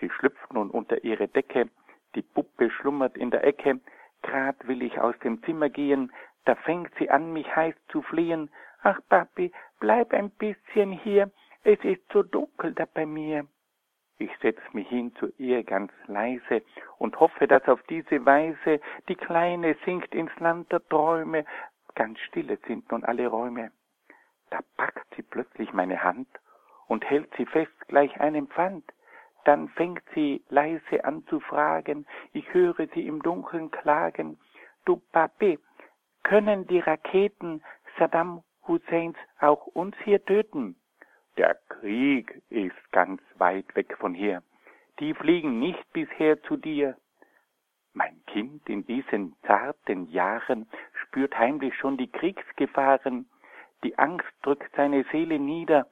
Sie 0.00 0.10
schlüpft 0.10 0.52
nun 0.52 0.70
unter 0.70 1.04
ihre 1.04 1.28
Decke, 1.28 1.70
die 2.14 2.22
Puppe 2.22 2.70
schlummert 2.70 3.16
in 3.16 3.30
der 3.30 3.44
Ecke, 3.44 3.80
grad 4.22 4.66
will 4.66 4.82
ich 4.82 5.00
aus 5.00 5.18
dem 5.20 5.42
Zimmer 5.44 5.70
gehen, 5.70 6.12
da 6.44 6.54
fängt 6.56 6.92
sie 6.98 7.08
an, 7.08 7.32
mich 7.32 7.54
heiß 7.54 7.74
zu 7.88 8.02
flehen. 8.02 8.50
Ach, 8.84 8.98
Papi, 9.08 9.52
bleib 9.78 10.12
ein 10.12 10.30
bisschen 10.30 10.90
hier, 10.90 11.30
es 11.62 11.78
ist 11.84 12.02
so 12.12 12.24
dunkel 12.24 12.74
da 12.74 12.84
bei 12.84 13.06
mir. 13.06 13.46
Ich 14.18 14.30
setz 14.40 14.60
mich 14.72 14.88
hin 14.88 15.14
zu 15.16 15.32
ihr 15.38 15.62
ganz 15.62 15.92
leise 16.06 16.62
und 16.98 17.18
hoffe, 17.20 17.46
dass 17.46 17.66
auf 17.68 17.80
diese 17.84 18.26
Weise 18.26 18.80
die 19.08 19.14
Kleine 19.14 19.76
sinkt 19.84 20.14
ins 20.14 20.34
Land 20.40 20.72
der 20.72 20.84
Träume. 20.88 21.44
Ganz 21.94 22.18
stille 22.20 22.58
sind 22.66 22.90
nun 22.90 23.04
alle 23.04 23.28
Räume. 23.28 23.70
Da 24.50 24.58
packt 24.76 25.14
sie 25.14 25.22
plötzlich 25.22 25.72
meine 25.72 26.02
Hand 26.02 26.28
und 26.88 27.08
hält 27.08 27.32
sie 27.36 27.46
fest 27.46 27.86
gleich 27.86 28.20
einem 28.20 28.48
Pfand. 28.48 28.84
Dann 29.44 29.68
fängt 29.68 30.02
sie 30.14 30.44
leise 30.48 31.04
an 31.04 31.24
zu 31.26 31.38
fragen, 31.38 32.04
ich 32.32 32.52
höre 32.52 32.88
sie 32.94 33.06
im 33.06 33.22
Dunkeln 33.22 33.70
klagen, 33.70 34.38
du 34.84 34.96
Papi, 35.12 35.60
können 36.24 36.66
die 36.66 36.80
Raketen 36.80 37.62
Saddam 37.96 38.42
Husseins 38.66 39.16
auch 39.40 39.66
uns 39.66 39.96
hier 40.04 40.24
töten? 40.24 40.76
Der 41.36 41.56
Krieg 41.68 42.42
ist 42.50 42.92
ganz 42.92 43.20
weit 43.36 43.74
weg 43.74 43.96
von 43.98 44.14
hier. 44.14 44.42
Die 45.00 45.14
fliegen 45.14 45.58
nicht 45.58 45.92
bisher 45.92 46.42
zu 46.42 46.56
dir. 46.56 46.96
Mein 47.94 48.24
Kind 48.26 48.68
in 48.68 48.86
diesen 48.86 49.36
zarten 49.46 50.08
Jahren 50.10 50.68
spürt 50.94 51.38
heimlich 51.38 51.74
schon 51.76 51.96
die 51.96 52.10
Kriegsgefahren. 52.10 53.28
Die 53.84 53.98
Angst 53.98 54.32
drückt 54.42 54.74
seine 54.76 55.04
Seele 55.10 55.38
nieder 55.38 55.86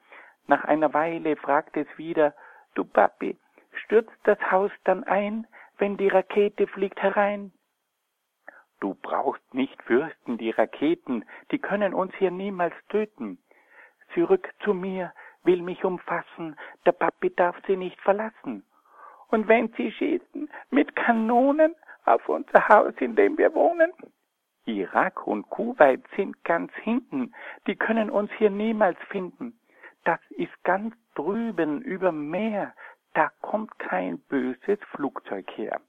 nach 0.51 0.65
einer 0.65 0.93
Weile 0.93 1.37
fragt 1.37 1.77
es 1.77 1.87
wieder, 1.97 2.33
du 2.75 2.83
Papi, 2.83 3.37
stürzt 3.71 4.17
das 4.23 4.37
Haus 4.51 4.71
dann 4.83 5.05
ein, 5.05 5.47
wenn 5.77 5.95
die 5.95 6.09
Rakete 6.09 6.67
fliegt 6.67 7.01
herein? 7.01 7.53
Du 8.81 8.95
brauchst 8.95 9.53
nicht 9.53 9.81
fürchten, 9.83 10.37
die 10.37 10.49
Raketen, 10.49 11.23
die 11.51 11.59
können 11.59 11.93
uns 11.93 12.13
hier 12.15 12.31
niemals 12.31 12.73
töten. 12.89 13.37
Sie 14.13 14.21
rückt 14.21 14.53
zu 14.63 14.73
mir, 14.73 15.13
will 15.43 15.61
mich 15.61 15.85
umfassen, 15.85 16.57
der 16.85 16.91
Papi 16.91 17.33
darf 17.33 17.55
sie 17.65 17.77
nicht 17.77 17.99
verlassen. 18.01 18.65
Und 19.29 19.47
wenn 19.47 19.69
sie 19.77 19.93
schießen 19.93 20.49
mit 20.69 20.95
Kanonen 20.97 21.73
auf 22.03 22.27
unser 22.27 22.67
Haus, 22.67 22.93
in 22.99 23.15
dem 23.15 23.37
wir 23.37 23.53
wohnen? 23.55 23.93
Irak 24.65 25.25
und 25.25 25.49
Kuwait 25.49 26.03
sind 26.17 26.43
ganz 26.43 26.73
hinten, 26.83 27.33
die 27.67 27.77
können 27.77 28.09
uns 28.09 28.29
hier 28.33 28.49
niemals 28.49 28.97
finden 29.07 29.57
das 30.03 30.19
ist 30.31 30.63
ganz 30.63 30.95
drüben 31.15 31.81
über 31.81 32.11
Meer, 32.11 32.73
da 33.13 33.29
kommt 33.41 33.77
kein 33.79 34.19
böses 34.19 34.79
Flugzeug 34.91 35.49
her. 35.55 35.81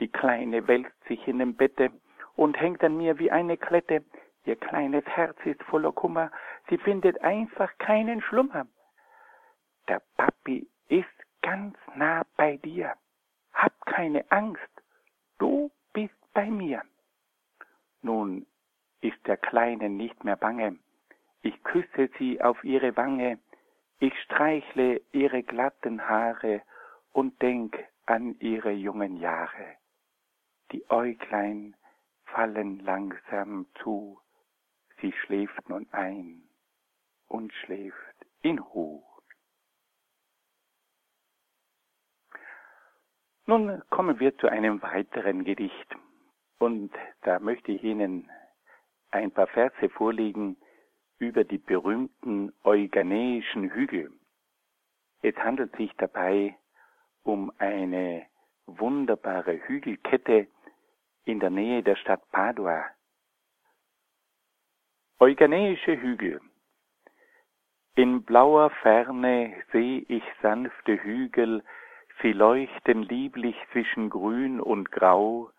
Die 0.00 0.08
Kleine 0.08 0.66
wälzt 0.68 1.04
sich 1.04 1.26
in 1.26 1.38
dem 1.38 1.54
Bette 1.54 1.90
und 2.36 2.60
hängt 2.60 2.82
an 2.84 2.96
mir 2.96 3.18
wie 3.18 3.30
eine 3.30 3.56
Klette. 3.56 4.04
Ihr 4.44 4.56
kleines 4.56 5.04
Herz 5.06 5.36
ist 5.44 5.62
voller 5.64 5.92
Kummer, 5.92 6.30
sie 6.68 6.78
findet 6.78 7.20
einfach 7.22 7.76
keinen 7.78 8.22
Schlummer. 8.22 8.66
Der 9.88 10.00
Papi 10.16 10.68
ist 10.88 11.06
ganz 11.42 11.76
nah 11.94 12.24
bei 12.36 12.56
dir. 12.58 12.94
Hab 13.52 13.86
keine 13.86 14.24
Angst, 14.30 14.82
du 15.38 15.70
bist 15.92 16.14
bei 16.32 16.46
mir. 16.46 16.82
Nun 18.02 18.46
ist 19.00 19.26
der 19.26 19.36
Kleine 19.36 19.88
nicht 19.88 20.24
mehr 20.24 20.36
bange, 20.36 20.78
ich 21.42 21.62
küsse 21.62 22.10
sie 22.18 22.40
auf 22.40 22.62
ihre 22.64 22.96
Wange, 22.96 23.38
ich 24.00 24.12
streichle 24.22 25.00
ihre 25.12 25.42
glatten 25.42 26.08
Haare 26.08 26.62
und 27.12 27.40
denk 27.42 27.78
an 28.06 28.36
ihre 28.40 28.72
jungen 28.72 29.16
Jahre. 29.16 29.76
Die 30.72 30.88
Äuglein 30.90 31.74
fallen 32.24 32.80
langsam 32.80 33.66
zu, 33.82 34.20
sie 35.00 35.12
schläft 35.12 35.68
nun 35.68 35.86
ein 35.92 36.42
und 37.26 37.52
schläft 37.52 38.26
in 38.42 38.58
Ruhe. 38.58 39.02
Nun 43.46 43.82
kommen 43.88 44.20
wir 44.20 44.36
zu 44.36 44.48
einem 44.48 44.82
weiteren 44.82 45.42
Gedicht. 45.44 45.96
Und 46.58 46.92
da 47.22 47.38
möchte 47.38 47.72
ich 47.72 47.82
Ihnen 47.82 48.30
ein 49.10 49.30
paar 49.30 49.46
Verse 49.46 49.88
vorlegen, 49.88 50.58
über 51.18 51.44
die 51.44 51.58
berühmten 51.58 52.52
Euganäischen 52.62 53.70
Hügel. 53.70 54.12
Es 55.22 55.34
handelt 55.36 55.74
sich 55.76 55.90
dabei 55.96 56.56
um 57.22 57.50
eine 57.58 58.26
wunderbare 58.66 59.66
Hügelkette 59.66 60.46
in 61.28 61.40
der 61.40 61.50
Nähe 61.50 61.82
der 61.82 61.96
Stadt 61.96 62.22
Padua. 62.32 62.86
Euganäische 65.20 66.00
Hügel. 66.00 66.40
In 67.96 68.22
blauer 68.22 68.70
Ferne 68.82 69.54
seh 69.72 70.06
ich 70.08 70.22
sanfte 70.40 71.02
Hügel, 71.02 71.62
sie 72.22 72.32
leuchten 72.32 73.02
lieblich 73.02 73.56
zwischen 73.72 74.08
Grün 74.08 74.60
und 74.60 74.90
Grau, 74.90 75.50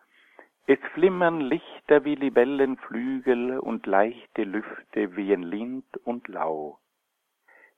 es 0.66 0.80
flimmern 0.94 1.42
Lichter 1.42 2.04
wie 2.04 2.16
Libellenflügel 2.16 3.60
und 3.60 3.86
leichte 3.86 4.44
Lüfte 4.44 5.16
wehen 5.16 5.44
Lind 5.44 5.98
und 6.04 6.28
Lau. 6.28 6.80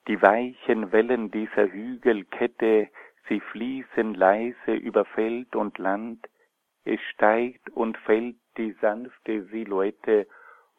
Die 0.08 0.22
weichen 0.22 0.92
Wellen 0.92 1.32
dieser 1.32 1.72
Hügelkette 1.72 2.90
sie 3.28 3.40
fließen 3.40 4.14
leise 4.14 4.74
über 4.74 5.06
Feld 5.06 5.56
und 5.56 5.78
Land, 5.78 6.28
es 6.84 7.00
steigt 7.14 7.70
und 7.70 7.98
fällt 7.98 8.38
die 8.58 8.72
sanfte 8.82 9.44
Silhouette, 9.46 10.28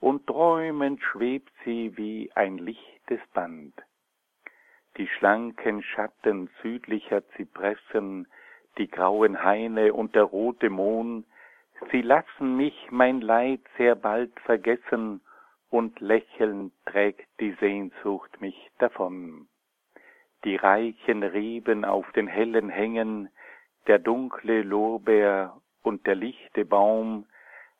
und 0.01 0.27
träumend 0.27 1.01
schwebt 1.01 1.53
sie 1.65 1.97
wie 1.97 2.31
ein 2.35 2.59
lichtes 2.59 3.21
Band. 3.33 3.73
Die 4.97 5.07
schlanken 5.07 5.83
Schatten 5.83 6.51
südlicher 6.61 7.27
Zypressen, 7.31 8.27
die 8.79 8.89
grauen 8.89 9.43
Haine 9.45 9.95
und 9.95 10.15
der 10.17 10.25
rote 10.25 10.71
Mohn, 10.71 11.25
sie 11.93 12.03
lassen 12.03 12.57
mich 12.57 12.91
mein 12.91 13.21
Leid 13.21 13.61
sehr 13.79 13.95
bald 13.95 14.39
vergessen, 14.41 15.21
und 15.71 16.01
lächelnd 16.01 16.73
trägt 16.85 17.29
die 17.41 17.53
Sehnsucht 17.53 18.41
mich 18.41 18.71
davon. 18.79 19.49
Die 20.45 20.57
reichen 20.57 21.23
Reben 21.23 21.85
auf 21.85 22.11
den 22.13 22.27
hellen 22.27 22.69
Hängen, 22.69 23.31
der 23.87 23.99
dunkle 23.99 24.63
Lorbeer 24.63 25.62
und 25.83 26.07
der 26.07 26.15
lichte 26.15 26.65
Baum 26.65 27.27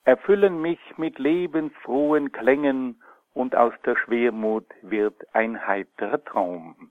erfüllen 0.05 0.61
mich 0.61 0.81
mit 0.97 1.19
lebensfrohen 1.19 2.33
Klängen, 2.33 3.01
und 3.35 3.57
aus 3.57 3.73
der 3.87 3.97
Schwermut 3.97 4.67
wird 4.83 5.17
ein 5.35 5.67
heiterer 5.67 6.23
Traum. 6.23 6.91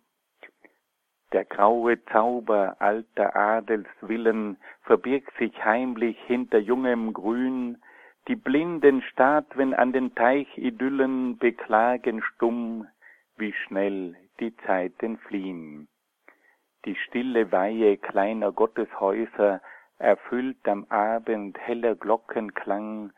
Der 1.34 1.46
graue 1.46 2.04
Zauber 2.06 2.76
alter 2.80 3.36
Adelswillen 3.36 4.58
verbirgt 4.82 5.32
sich 5.38 5.64
heimlich 5.64 6.18
hinter 6.26 6.58
jungem 6.58 7.14
Grün, 7.14 7.78
die 8.28 8.36
blinden 8.36 9.02
Statuen 9.04 9.74
an 9.74 9.94
den 9.94 10.14
Teichidyllen 10.14 11.38
beklagen 11.38 12.22
stumm, 12.22 12.88
wie 13.38 13.54
schnell 13.54 14.16
die 14.40 14.56
Zeiten 14.58 15.18
fliehen. 15.20 15.88
Die 16.86 16.96
stille 16.96 17.52
Weihe 17.52 17.98
kleiner 17.98 18.52
Gotteshäuser 18.52 19.62
erfüllt 20.02 20.68
am 20.68 20.86
Abend 20.90 21.58
heller 21.60 21.96
Glockenklang, 21.96 23.14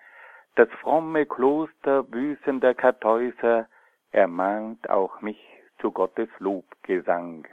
das 0.56 0.70
fromme 0.82 1.26
Kloster 1.26 2.04
büßender 2.04 2.74
Kartäuser 2.74 3.68
ermahnt 4.12 4.90
auch 4.90 5.22
mich 5.22 5.40
zu 5.80 5.92
Gottes 5.92 6.30
Lobgesang. 6.40 7.48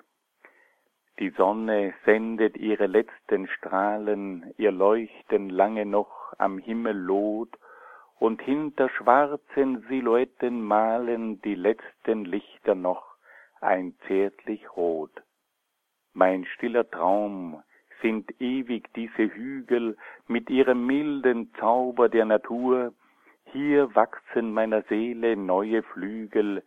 Die 1.18 1.30
Sonne 1.30 1.94
sendet 2.04 2.56
ihre 2.56 2.87
letzten 2.87 3.46
Strahlen, 3.49 4.52
ihr 4.58 4.72
Leuchten 4.72 5.49
lange 5.49 5.87
noch 5.87 6.32
am 6.38 6.58
Himmel 6.58 6.96
lot, 6.96 7.56
und 8.18 8.42
hinter 8.42 8.90
schwarzen 8.90 9.84
Silhouetten 9.88 10.62
malen 10.62 11.40
die 11.40 11.54
letzten 11.54 12.26
Lichter 12.26 12.75
noch 12.75 13.16
ein 13.60 13.94
zärtlich 14.06 14.76
Rot. 14.76 15.22
Mein 16.12 16.44
stiller 16.44 16.88
Traum 16.90 17.62
sind 18.02 18.40
ewig 18.40 18.92
diese 18.95 19.33
Hügel 19.35 19.97
mit 20.26 20.50
ihrem 20.50 20.87
milden 20.87 21.52
Zauber 21.59 22.09
der 22.09 22.25
Natur, 22.25 22.92
hier 23.52 23.95
wachsen 23.95 24.52
meiner 24.52 24.83
Seele 24.83 25.37
neue 25.37 25.83
Flügel, 25.83 26.62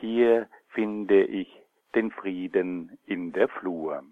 hier 0.00 0.48
finde 0.68 1.24
ich 1.24 1.48
den 1.94 2.10
Frieden 2.10 2.98
in 3.06 3.32
der 3.32 3.48
Flur. 3.48 4.02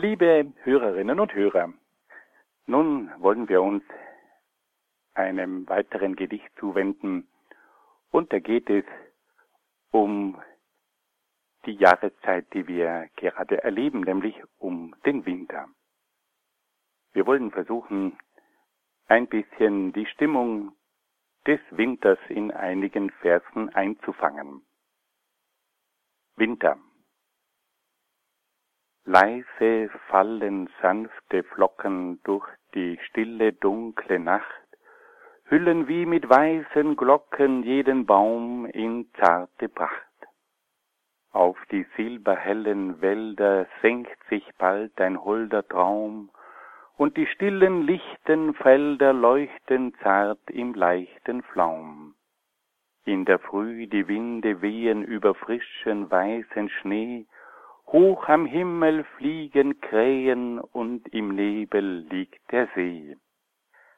Liebe 0.00 0.52
Hörerinnen 0.62 1.18
und 1.18 1.34
Hörer, 1.34 1.74
nun 2.66 3.10
wollen 3.20 3.48
wir 3.48 3.60
uns 3.60 3.82
einem 5.14 5.68
weiteren 5.68 6.14
Gedicht 6.14 6.48
zuwenden, 6.60 7.26
und 8.12 8.32
da 8.32 8.38
geht 8.38 8.70
es 8.70 8.84
um 9.90 10.40
die 11.66 11.72
Jahreszeit, 11.72 12.46
die 12.54 12.68
wir 12.68 13.08
gerade 13.16 13.64
erleben, 13.64 14.02
nämlich 14.02 14.40
um 14.58 14.94
den 15.04 15.26
Winter. 15.26 15.66
Wir 17.12 17.26
wollen 17.26 17.50
versuchen, 17.50 18.16
ein 19.08 19.26
bisschen 19.26 19.92
die 19.92 20.06
Stimmung 20.06 20.76
des 21.44 21.58
Winters 21.70 22.20
in 22.28 22.52
einigen 22.52 23.10
Versen 23.10 23.74
einzufangen. 23.74 24.64
Winter. 26.36 26.78
Leise 29.08 29.88
fallen 30.10 30.68
sanfte 30.82 31.42
Flocken 31.42 32.22
durch 32.24 32.46
die 32.74 32.98
stille 33.04 33.54
dunkle 33.54 34.18
Nacht, 34.18 34.68
hüllen 35.46 35.88
wie 35.88 36.04
mit 36.04 36.28
weißen 36.28 36.94
Glocken 36.94 37.62
jeden 37.62 38.04
Baum 38.04 38.66
in 38.66 39.10
zarte 39.14 39.70
Pracht. 39.70 40.04
Auf 41.32 41.56
die 41.70 41.86
silberhellen 41.96 43.00
Wälder 43.00 43.66
senkt 43.80 44.22
sich 44.28 44.44
bald 44.58 45.00
ein 45.00 45.24
holder 45.24 45.66
Traum, 45.66 46.30
und 46.98 47.16
die 47.16 47.28
stillen 47.28 47.86
lichten 47.86 48.52
Felder 48.52 49.14
leuchten 49.14 49.94
zart 50.02 50.50
im 50.50 50.74
leichten 50.74 51.42
Flaum. 51.44 52.14
In 53.06 53.24
der 53.24 53.38
Früh 53.38 53.86
die 53.86 54.06
Winde 54.06 54.60
wehen 54.60 55.02
über 55.02 55.34
frischen 55.34 56.10
weißen 56.10 56.68
Schnee, 56.68 57.26
Hoch 57.92 58.28
am 58.28 58.44
Himmel 58.44 59.04
fliegen 59.16 59.80
Krähen 59.80 60.60
und 60.60 61.08
im 61.08 61.34
Nebel 61.34 62.06
liegt 62.10 62.52
der 62.52 62.68
See. 62.74 63.16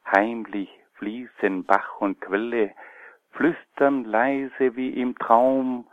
Heimlich 0.05 0.69
fließen 0.93 1.65
Bach 1.65 1.99
und 1.99 2.21
Quelle, 2.21 2.73
flüstern 3.31 4.05
leise 4.05 4.77
wie 4.77 4.91
im 4.91 5.17
Traum, 5.17 5.89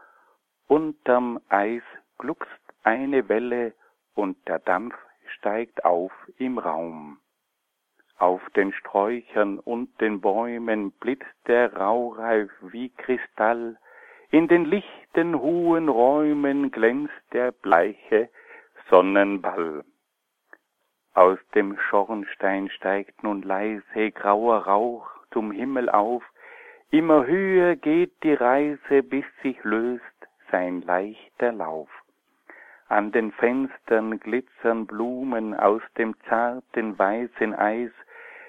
unterm 0.68 1.40
Eis 1.48 1.82
gluckst 2.18 2.62
eine 2.84 3.28
Welle 3.28 3.74
und 4.14 4.36
der 4.46 4.60
Dampf 4.60 4.94
steigt 5.36 5.84
auf 5.84 6.12
im 6.36 6.58
Raum. 6.58 7.18
Auf 8.16 8.48
den 8.50 8.72
Sträuchern 8.74 9.58
und 9.58 10.00
den 10.00 10.20
Bäumen 10.20 10.92
blitzt 10.92 11.26
der 11.48 11.74
Raureif 11.74 12.50
wie 12.60 12.90
Kristall, 12.90 13.76
in 14.30 14.46
den 14.48 14.64
lichten 14.66 15.40
hohen 15.40 15.88
Räumen 15.88 16.70
glänzt 16.70 17.12
der 17.32 17.52
bleiche 17.52 18.28
Sonnenball. 18.90 19.84
Aus 21.14 21.38
dem 21.54 21.78
Schornstein 21.78 22.68
steigt 22.70 23.22
nun 23.22 23.42
leise 23.42 24.10
grauer 24.12 24.66
Rauch 24.66 25.08
zum 25.32 25.50
Himmel 25.50 25.88
auf, 25.88 26.22
immer 26.90 27.26
höher 27.26 27.76
geht 27.76 28.22
die 28.22 28.34
Reise, 28.34 29.02
bis 29.02 29.24
sich 29.42 29.62
löst 29.64 30.04
sein 30.50 30.82
leichter 30.82 31.52
Lauf. 31.52 31.90
An 32.88 33.12
den 33.12 33.32
Fenstern 33.32 34.18
glitzern 34.20 34.86
Blumen 34.86 35.54
aus 35.54 35.82
dem 35.98 36.14
zarten 36.28 36.98
weißen 36.98 37.54
Eis, 37.54 37.90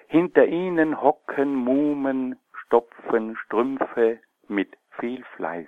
hinter 0.07 0.45
ihnen 0.45 1.01
hocken 1.01 1.55
Mumen, 1.55 2.37
stopfen 2.53 3.35
Strümpfe 3.35 4.19
mit 4.47 4.78
viel 4.99 5.23
Fleiß. 5.35 5.67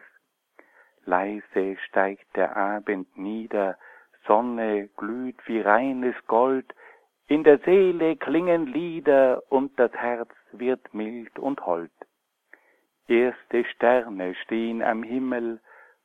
Leise 1.06 1.78
steigt 1.88 2.36
der 2.36 2.56
Abend 2.56 3.17
nieder, 3.17 3.78
Sonne 4.28 4.89
glüht 4.98 5.38
wie 5.48 5.62
reines 5.62 6.15
Gold, 6.28 6.74
in 7.28 7.44
der 7.44 7.60
Seele 7.60 8.17
klingen 8.17 8.67
Lieder 8.67 9.41
und 9.50 9.80
das 9.80 9.91
Herz 9.94 10.30
wird 10.52 10.94
mild 10.94 11.39
und 11.39 11.65
hold. 11.65 11.91
Erste 13.08 13.65
Sterne 13.65 14.36
stehen 14.36 14.82
am 14.84 15.04
Himmel, 15.04 15.60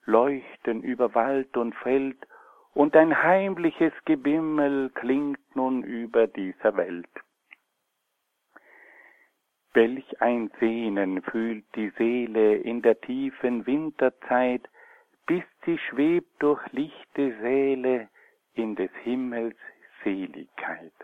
leuchten 0.05 0.83
über 0.83 1.15
Wald 1.15 1.57
und 1.57 1.75
Feld, 1.75 2.17
und 2.75 2.95
ein 2.95 3.23
heimliches 3.23 3.93
Gebimmel 4.05 4.91
klingt 4.91 5.57
nun 5.57 5.83
über 5.83 6.27
dieser 6.27 6.77
Welt. 6.77 7.09
Welch 9.77 10.23
ein 10.23 10.51
Sehnen 10.59 11.21
fühlt 11.21 11.67
die 11.75 11.91
Seele 11.99 12.57
in 12.57 12.81
der 12.81 12.99
tiefen 12.99 13.67
Winterzeit, 13.67 14.67
bis 15.27 15.45
sie 15.67 15.77
schwebt 15.77 16.43
durch 16.43 16.67
lichte 16.73 17.39
Säle 17.43 18.09
in 18.55 18.75
des 18.75 18.91
Himmels 19.03 19.55
Seligkeit. 20.03 20.95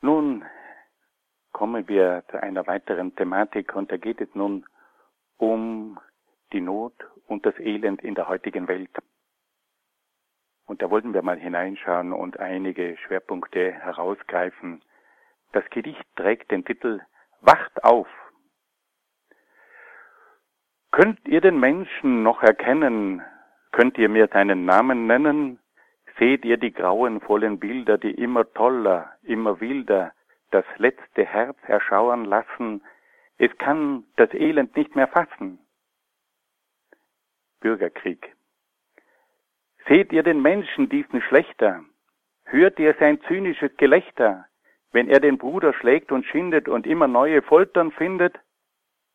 Nun 0.00 0.44
kommen 1.52 1.86
wir 1.86 2.24
zu 2.28 2.42
einer 2.42 2.66
weiteren 2.66 3.14
Thematik 3.14 3.76
und 3.76 3.92
da 3.92 3.98
geht 3.98 4.20
es 4.20 4.34
nun 4.34 4.66
um 5.36 6.00
die 6.52 6.60
Not 6.60 6.94
und 7.28 7.46
das 7.46 7.56
Elend 7.60 8.02
in 8.02 8.16
der 8.16 8.26
heutigen 8.26 8.66
Welt. 8.66 8.98
Und 10.66 10.82
da 10.82 10.90
wollten 10.90 11.14
wir 11.14 11.22
mal 11.22 11.38
hineinschauen 11.38 12.12
und 12.12 12.40
einige 12.40 12.96
Schwerpunkte 12.96 13.70
herausgreifen, 13.70 14.82
das 15.52 15.64
Gedicht 15.70 16.04
trägt 16.16 16.50
den 16.50 16.64
Titel 16.64 17.00
Wacht 17.40 17.84
auf. 17.84 18.08
Könnt 20.90 21.26
ihr 21.26 21.40
den 21.40 21.58
Menschen 21.58 22.22
noch 22.22 22.42
erkennen, 22.42 23.22
Könnt 23.72 23.96
ihr 23.96 24.10
mir 24.10 24.28
seinen 24.28 24.66
Namen 24.66 25.06
nennen? 25.06 25.58
Seht 26.18 26.44
ihr 26.44 26.58
die 26.58 26.72
grauenvollen 26.72 27.58
Bilder, 27.58 27.96
die 27.96 28.12
immer 28.12 28.50
toller, 28.52 29.12
immer 29.22 29.60
wilder 29.60 30.12
das 30.50 30.66
letzte 30.76 31.24
Herz 31.24 31.56
erschauern 31.66 32.26
lassen? 32.26 32.84
Es 33.38 33.56
kann 33.56 34.04
das 34.16 34.32
Elend 34.34 34.76
nicht 34.76 34.94
mehr 34.94 35.08
fassen. 35.08 35.58
Bürgerkrieg. 37.60 38.36
Seht 39.88 40.12
ihr 40.12 40.22
den 40.22 40.42
Menschen 40.42 40.90
diesen 40.90 41.22
Schlechter? 41.22 41.82
Hört 42.44 42.78
ihr 42.78 42.94
sein 43.00 43.20
zynisches 43.22 43.74
Gelächter, 43.78 44.46
wenn 44.92 45.08
er 45.08 45.20
den 45.20 45.38
Bruder 45.38 45.72
schlägt 45.72 46.12
und 46.12 46.24
schindet 46.26 46.68
und 46.68 46.86
immer 46.86 47.08
neue 47.08 47.42
Foltern 47.42 47.90
findet? 47.90 48.38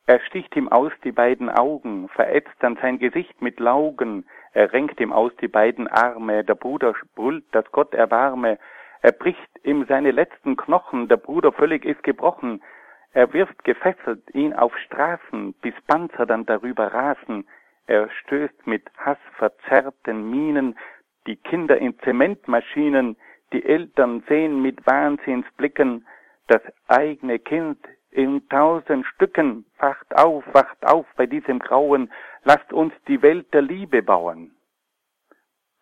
Er 0.05 0.19
sticht 0.21 0.55
ihm 0.55 0.69
aus 0.69 0.91
die 1.03 1.11
beiden 1.11 1.49
Augen, 1.49 2.07
verätzt 2.09 2.55
dann 2.59 2.77
sein 2.81 2.97
Gesicht 2.97 3.41
mit 3.41 3.59
Laugen, 3.59 4.25
er 4.53 4.71
renkt 4.71 4.99
ihm 4.99 5.11
aus 5.11 5.35
die 5.41 5.49
beiden 5.49 5.87
Arme, 5.87 6.43
der 6.43 6.55
Bruder 6.55 6.93
brüllt, 7.15 7.43
dass 7.51 7.69
Gott 7.71 7.93
erbarme, 7.93 8.57
er 9.01 9.11
bricht 9.11 9.49
ihm 9.63 9.85
seine 9.87 10.11
letzten 10.11 10.55
Knochen, 10.55 11.07
der 11.07 11.17
Bruder 11.17 11.51
völlig 11.51 11.85
ist 11.85 12.03
gebrochen, 12.03 12.63
er 13.11 13.33
wirft 13.33 13.63
gefesselt 13.63 14.23
ihn 14.33 14.53
auf 14.53 14.75
Straßen, 14.77 15.53
bis 15.61 15.73
Panzer 15.87 16.25
dann 16.25 16.45
darüber 16.45 16.93
rasen, 16.93 17.47
er 17.85 18.09
stößt 18.09 18.65
mit 18.65 18.83
hassverzerrten 18.97 20.29
Mienen 20.29 20.77
die 21.25 21.35
Kinder 21.35 21.77
in 21.77 21.99
Zementmaschinen, 21.99 23.17
die 23.53 23.63
Eltern 23.63 24.23
sehen 24.27 24.61
mit 24.61 24.85
Wahnsinnsblicken 24.85 26.05
das 26.47 26.61
eigene 26.87 27.39
Kind 27.39 27.77
in 28.11 28.47
tausend 28.49 29.05
Stücken. 29.05 29.65
Wacht 29.79 30.15
auf, 30.15 30.43
wacht 30.53 30.85
auf 30.85 31.05
bei 31.15 31.25
diesem 31.25 31.59
Grauen, 31.59 32.11
lasst 32.43 32.71
uns 32.73 32.93
die 33.07 33.21
Welt 33.21 33.53
der 33.53 33.61
Liebe 33.61 34.01
bauen. 34.01 34.51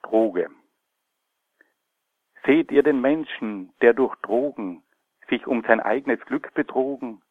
Droge. 0.03 0.49
Seht 2.45 2.71
ihr 2.71 2.83
den 2.83 3.01
Menschen, 3.01 3.73
der 3.81 3.93
durch 3.93 4.15
Drogen 4.17 4.83
sich 5.29 5.47
um 5.47 5.63
sein 5.63 5.79
eigenes 5.79 6.19
Glück 6.25 6.53
betrogen? 6.53 7.21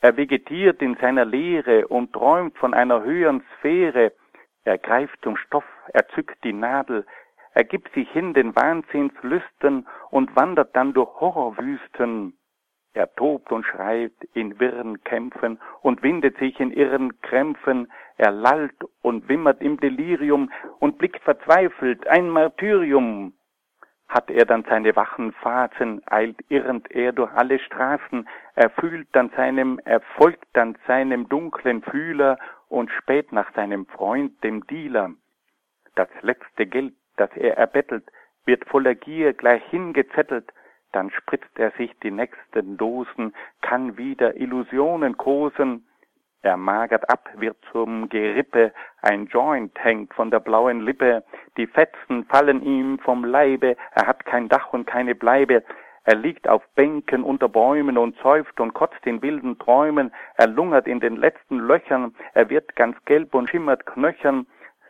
Er 0.00 0.16
vegetiert 0.16 0.80
in 0.80 0.96
seiner 0.96 1.24
Lehre 1.24 1.88
und 1.88 2.12
träumt 2.12 2.56
von 2.56 2.72
einer 2.72 3.02
höheren 3.02 3.42
Sphäre. 3.58 4.12
Er 4.64 4.78
greift 4.78 5.20
zum 5.22 5.36
Stoff, 5.36 5.64
er 5.92 6.08
zückt 6.08 6.42
die 6.44 6.52
Nadel, 6.52 7.04
er 7.58 7.64
gibt 7.64 7.92
sich 7.92 8.08
hin 8.12 8.34
den 8.34 8.54
Wahnsinnslüsten 8.54 9.88
und 10.10 10.36
wandert 10.36 10.76
dann 10.76 10.92
durch 10.92 11.10
Horrorwüsten. 11.18 12.38
Er 12.92 13.12
tobt 13.16 13.50
und 13.50 13.64
schreit 13.66 14.12
in 14.32 14.60
wirren 14.60 15.02
Kämpfen 15.02 15.58
und 15.82 16.04
windet 16.04 16.38
sich 16.38 16.60
in 16.60 16.70
irren 16.70 17.20
Krämpfen, 17.20 17.90
er 18.16 18.30
lallt 18.30 18.76
und 19.02 19.28
wimmert 19.28 19.60
im 19.60 19.76
Delirium 19.80 20.52
und 20.78 20.98
blickt 20.98 21.20
verzweifelt 21.24 22.06
ein 22.06 22.28
Martyrium. 22.28 23.32
Hat 24.06 24.30
er 24.30 24.46
dann 24.46 24.64
seine 24.68 24.94
wachen 24.94 25.32
Phasen, 25.32 26.00
eilt 26.06 26.38
irrend 26.48 26.88
er 26.92 27.10
durch 27.10 27.32
alle 27.32 27.58
Straßen, 27.58 28.28
er 28.54 28.70
fühlt 28.70 29.08
dann 29.16 29.30
seinem, 29.30 29.80
er 29.84 30.00
folgt 30.16 30.46
dann 30.52 30.78
seinem 30.86 31.28
dunklen 31.28 31.82
Fühler 31.82 32.38
und 32.68 32.88
spät 32.92 33.32
nach 33.32 33.52
seinem 33.54 33.86
Freund, 33.86 34.44
dem 34.44 34.64
Dealer. 34.68 35.10
Das 35.96 36.08
letzte 36.22 36.64
Geld, 36.64 36.94
das 37.18 37.30
er 37.36 37.56
erbettelt, 37.58 38.04
wird 38.44 38.64
voller 38.66 38.94
Gier 38.94 39.32
gleich 39.34 39.62
hingezettelt, 39.70 40.52
dann 40.92 41.10
spritzt 41.10 41.58
er 41.58 41.70
sich 41.72 41.96
die 42.00 42.10
nächsten 42.10 42.76
Dosen, 42.76 43.34
kann 43.60 43.98
wieder 43.98 44.36
Illusionen 44.36 45.16
kosen, 45.16 45.84
er 46.40 46.56
magert 46.56 47.10
ab, 47.10 47.28
wird 47.36 47.56
zum 47.72 48.08
Gerippe, 48.08 48.72
ein 49.02 49.26
Joint 49.26 49.76
hängt 49.82 50.14
von 50.14 50.30
der 50.30 50.40
blauen 50.40 50.80
Lippe, 50.80 51.24
die 51.56 51.66
Fetzen 51.66 52.24
fallen 52.26 52.62
ihm 52.62 52.98
vom 53.00 53.24
Leibe, 53.24 53.76
er 53.92 54.06
hat 54.06 54.24
kein 54.24 54.48
Dach 54.48 54.72
und 54.72 54.86
keine 54.86 55.14
Bleibe, 55.14 55.64
er 56.04 56.14
liegt 56.14 56.48
auf 56.48 56.62
Bänken 56.74 57.24
unter 57.24 57.48
Bäumen 57.48 57.98
und 57.98 58.16
säuft 58.18 58.60
und 58.60 58.72
kotzt 58.72 59.04
in 59.04 59.20
wilden 59.20 59.58
Träumen, 59.58 60.12
er 60.36 60.46
lungert 60.46 60.86
in 60.86 61.00
den 61.00 61.16
letzten 61.16 61.58
Löchern, 61.58 62.14
er 62.34 62.48
wird 62.48 62.76
ganz 62.76 62.96
gelb 63.04 63.34
und 63.34 63.50
schimmert 63.50 63.84
knöchern, 63.84 64.46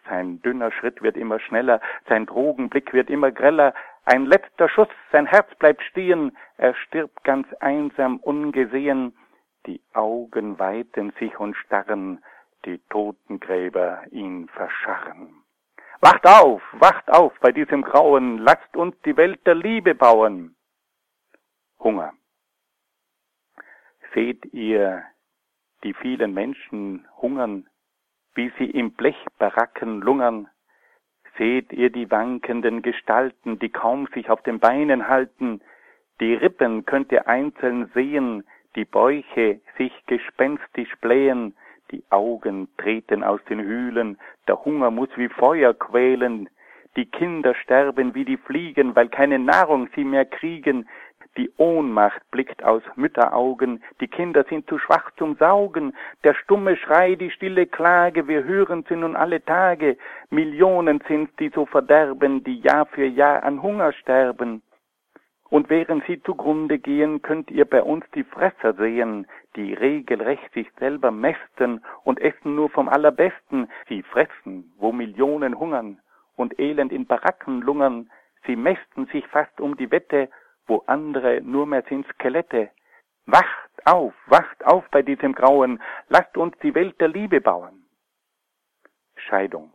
sein 0.09 0.41
dünner 0.43 0.71
Schritt 0.73 1.03
wird 1.03 1.17
immer 1.17 1.41
schneller, 1.41 1.81
sein 2.09 2.27
Drogenblick 2.27 2.93
wird 2.93 3.11
immer 3.11 3.31
greller, 3.31 3.75
ein 4.05 4.27
letzter 4.27 4.69
Schuss, 4.69 4.89
sein 5.13 5.27
Herz 5.27 5.55
bleibt 5.57 5.83
stehen, 5.83 6.37
er 6.57 6.75
stirbt 6.75 7.25
ganz 7.25 7.47
einsam 7.61 8.19
ungesehen, 8.19 9.17
die 9.67 9.83
Augen 9.93 10.59
weiten 10.59 11.13
sich 11.19 11.39
und 11.39 11.55
starren, 11.57 12.25
die 12.65 12.79
Totengräber 12.91 14.03
ihn 14.11 14.49
verscharren. 14.49 15.45
Wacht 16.01 16.27
auf, 16.27 16.63
wacht 16.73 17.11
auf 17.11 17.33
bei 17.41 17.53
diesem 17.53 17.83
Grauen, 17.83 18.39
lasst 18.39 18.77
uns 18.77 18.95
die 19.03 19.17
Welt 19.17 19.45
der 19.47 19.57
Liebe 19.57 19.95
bauen. 19.95 20.57
Hunger. 21.81 22.13
Seht 24.15 24.45
ihr 24.53 25.05
die 25.85 25.95
vielen 25.95 26.35
Menschen 26.35 27.07
hungern 27.21 27.69
wie 28.39 28.53
sie 28.57 28.71
im 28.71 28.93
Blechbaracken 28.93 30.01
lungern. 30.01 30.47
Seht 31.37 31.73
ihr 31.73 31.91
die 31.91 32.09
wankenden 32.09 32.83
Gestalten, 32.83 33.59
die 33.59 33.69
kaum 33.69 34.07
sich 34.15 34.31
auf 34.31 34.43
den 34.43 34.61
Beinen 34.61 35.09
halten, 35.09 35.61
die 36.21 36.35
Rippen 36.35 36.87
könnt 36.87 37.11
ihr 37.11 37.27
einzeln 37.27 37.91
sehen, 37.95 38.45
die 38.77 38.85
Bäuche 38.85 39.61
sich 39.77 39.93
gespenstisch 40.07 40.95
blähen, 41.01 41.57
die 41.91 42.05
Augen 42.11 42.69
treten 42.77 43.25
aus 43.25 43.41
den 43.49 43.61
Höhlen, 43.61 44.19
der 44.47 44.65
Hunger 44.65 44.93
muss 44.93 45.11
wie 45.17 45.29
Feuer 45.29 45.75
quälen, 45.75 46.49
die 46.97 47.07
Kinder 47.07 47.57
sterben 47.57 48.15
wie 48.15 48.25
die 48.25 48.37
Fliegen, 48.37 48.95
weil 48.95 49.09
keine 49.09 49.41
Nahrung 49.41 49.89
sie 49.97 50.05
mehr 50.05 50.27
kriegen, 50.27 50.89
die 51.39 51.51
Ohnmacht 51.57 52.21
blickt 52.33 52.65
aus 52.65 52.83
Mütteraugen, 52.97 53.83
die 54.01 54.09
Kinder 54.09 54.45
sind 54.51 54.69
zu 54.69 54.79
schwach 54.79 55.11
zum 55.17 55.37
Saugen, 55.37 55.95
der 56.25 56.35
stumme 56.35 56.77
Schrei, 56.77 57.15
die 57.15 57.31
stille 57.31 57.67
Klage, 57.67 58.27
wir 58.27 58.43
hören 58.45 58.85
sie 58.89 58.97
nun 58.97 59.15
alle 59.15 59.43
Tage, 59.43 59.97
Millionen 60.31 61.01
sind's, 61.07 61.35
die 61.37 61.51
so 61.51 61.65
verderben, 61.65 62.43
die 62.43 62.61
Jahr 62.61 62.87
für 62.87 63.07
Jahr 63.07 63.45
an 63.45 63.63
Hunger 63.63 63.93
sterben. 63.93 64.63
Und 65.49 65.71
während 65.71 66.05
sie 66.07 66.23
zugrunde 66.23 66.79
gehen, 66.79 67.23
könnt 67.23 67.51
ihr 67.51 67.65
bei 67.65 67.83
uns 67.83 68.05
die 68.15 68.25
Fresser 68.25 68.75
sehen, 68.75 69.27
die 69.57 69.73
regelrecht 69.73 70.53
sich 70.53 70.69
selber 70.79 71.11
mästen 71.11 71.83
und 72.05 72.21
essen 72.21 72.55
nur 72.55 72.69
vom 72.69 72.89
Allerbesten. 72.89 73.71
Sie 73.89 74.03
fressen, 74.03 74.73
wo 74.77 74.93
Millionen 74.93 75.59
hungern 75.59 76.01
und 76.37 76.59
elend 76.59 76.93
in 76.93 77.07
Baracken 77.07 77.63
lungern. 77.63 78.11
Sie 78.45 78.57
mästen 78.57 79.07
sich 79.07 79.27
fast 79.29 79.59
um 79.61 79.77
die 79.77 79.91
Wette 79.91 80.29
wo 80.69 80.85
andere 80.87 81.41
nur 81.43 81.67
mehr 81.67 81.83
sind 81.89 82.07
Skelette. 82.15 82.71
Wacht 83.27 83.71
auf, 83.85 84.15
wacht 84.27 84.65
auf 84.65 84.89
bei 84.91 85.03
diesem 85.03 85.35
Grauen, 85.35 85.83
lasst 86.09 86.37
uns 86.37 86.57
die 86.63 86.75
Welt 86.75 87.01
der 87.01 87.09
Liebe 87.09 87.41
bauen. 87.41 87.85
Scheidung. 89.17 89.73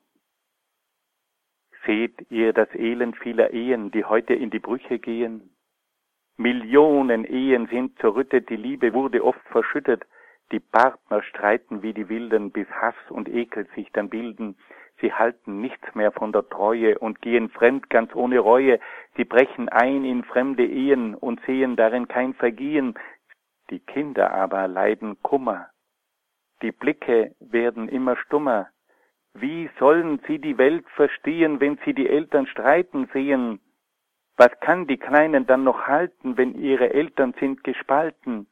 Seht 1.85 2.31
ihr 2.31 2.53
das 2.53 2.73
Elend 2.73 3.17
vieler 3.17 3.51
Ehen, 3.51 3.91
die 3.91 4.05
heute 4.05 4.33
in 4.33 4.49
die 4.49 4.59
Brüche 4.59 4.99
gehen? 4.99 5.53
Millionen 6.37 7.25
Ehen 7.25 7.67
sind 7.67 7.99
zerrüttet, 7.99 8.49
die 8.49 8.55
Liebe 8.55 8.93
wurde 8.93 9.23
oft 9.23 9.45
verschüttet, 9.49 10.05
die 10.51 10.59
Partner 10.59 11.21
streiten 11.23 11.81
wie 11.81 11.93
die 11.93 12.09
Wilden, 12.09 12.51
bis 12.51 12.67
Hass 12.69 12.95
und 13.09 13.27
Ekel 13.27 13.67
sich 13.75 13.91
dann 13.91 14.09
bilden, 14.09 14.55
Sie 14.99 15.11
halten 15.13 15.59
nichts 15.59 15.95
mehr 15.95 16.11
von 16.11 16.31
der 16.31 16.47
Treue 16.47 16.97
und 16.97 17.21
gehen 17.21 17.49
fremd 17.49 17.89
ganz 17.89 18.15
ohne 18.15 18.39
Reue. 18.39 18.79
Sie 19.15 19.25
brechen 19.25 19.69
ein 19.69 20.05
in 20.05 20.23
fremde 20.23 20.65
Ehen 20.65 21.15
und 21.15 21.41
sehen 21.45 21.75
darin 21.75 22.07
kein 22.07 22.33
Vergehen. 22.33 22.93
Die 23.69 23.79
Kinder 23.79 24.31
aber 24.31 24.67
leiden 24.67 25.21
Kummer. 25.21 25.69
Die 26.61 26.71
Blicke 26.71 27.35
werden 27.39 27.89
immer 27.89 28.15
stummer. 28.15 28.69
Wie 29.33 29.69
sollen 29.79 30.21
sie 30.27 30.39
die 30.39 30.57
Welt 30.57 30.87
verstehen, 30.89 31.59
wenn 31.59 31.77
sie 31.83 31.93
die 31.93 32.07
Eltern 32.07 32.45
streiten 32.47 33.09
sehen? 33.13 33.59
Was 34.37 34.51
kann 34.61 34.87
die 34.87 34.97
Kleinen 34.97 35.45
dann 35.45 35.63
noch 35.63 35.87
halten, 35.87 36.37
wenn 36.37 36.55
ihre 36.55 36.93
Eltern 36.93 37.33
sind 37.39 37.63
gespalten? 37.63 38.47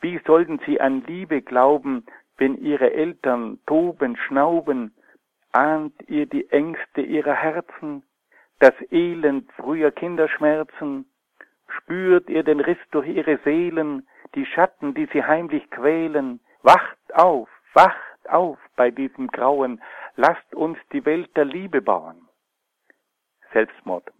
Wie 0.00 0.18
sollten 0.26 0.58
sie 0.66 0.80
an 0.80 1.04
Liebe 1.06 1.42
glauben, 1.42 2.04
wenn 2.36 2.56
ihre 2.56 2.92
Eltern 2.92 3.60
toben, 3.66 4.16
schnauben? 4.16 4.94
Ahnt 5.52 5.94
ihr 6.08 6.26
die 6.26 6.50
Ängste 6.50 7.02
ihrer 7.02 7.34
Herzen, 7.34 8.02
das 8.58 8.74
Elend 8.90 9.50
früher 9.52 9.90
Kinderschmerzen, 9.90 11.06
spürt 11.68 12.28
ihr 12.28 12.42
den 12.42 12.60
Riss 12.60 12.78
durch 12.90 13.08
ihre 13.08 13.38
Seelen, 13.44 14.06
die 14.34 14.46
Schatten, 14.46 14.94
die 14.94 15.06
sie 15.12 15.24
heimlich 15.24 15.68
quälen, 15.70 16.40
wacht 16.62 17.14
auf, 17.14 17.48
wacht 17.74 18.28
auf 18.28 18.58
bei 18.76 18.90
diesem 18.90 19.28
Grauen, 19.28 19.82
lasst 20.16 20.54
uns 20.54 20.78
die 20.92 21.04
Welt 21.04 21.36
der 21.36 21.44
Liebe 21.44 21.82
bauen. 21.82 22.28
Selbstmord. 23.52 24.10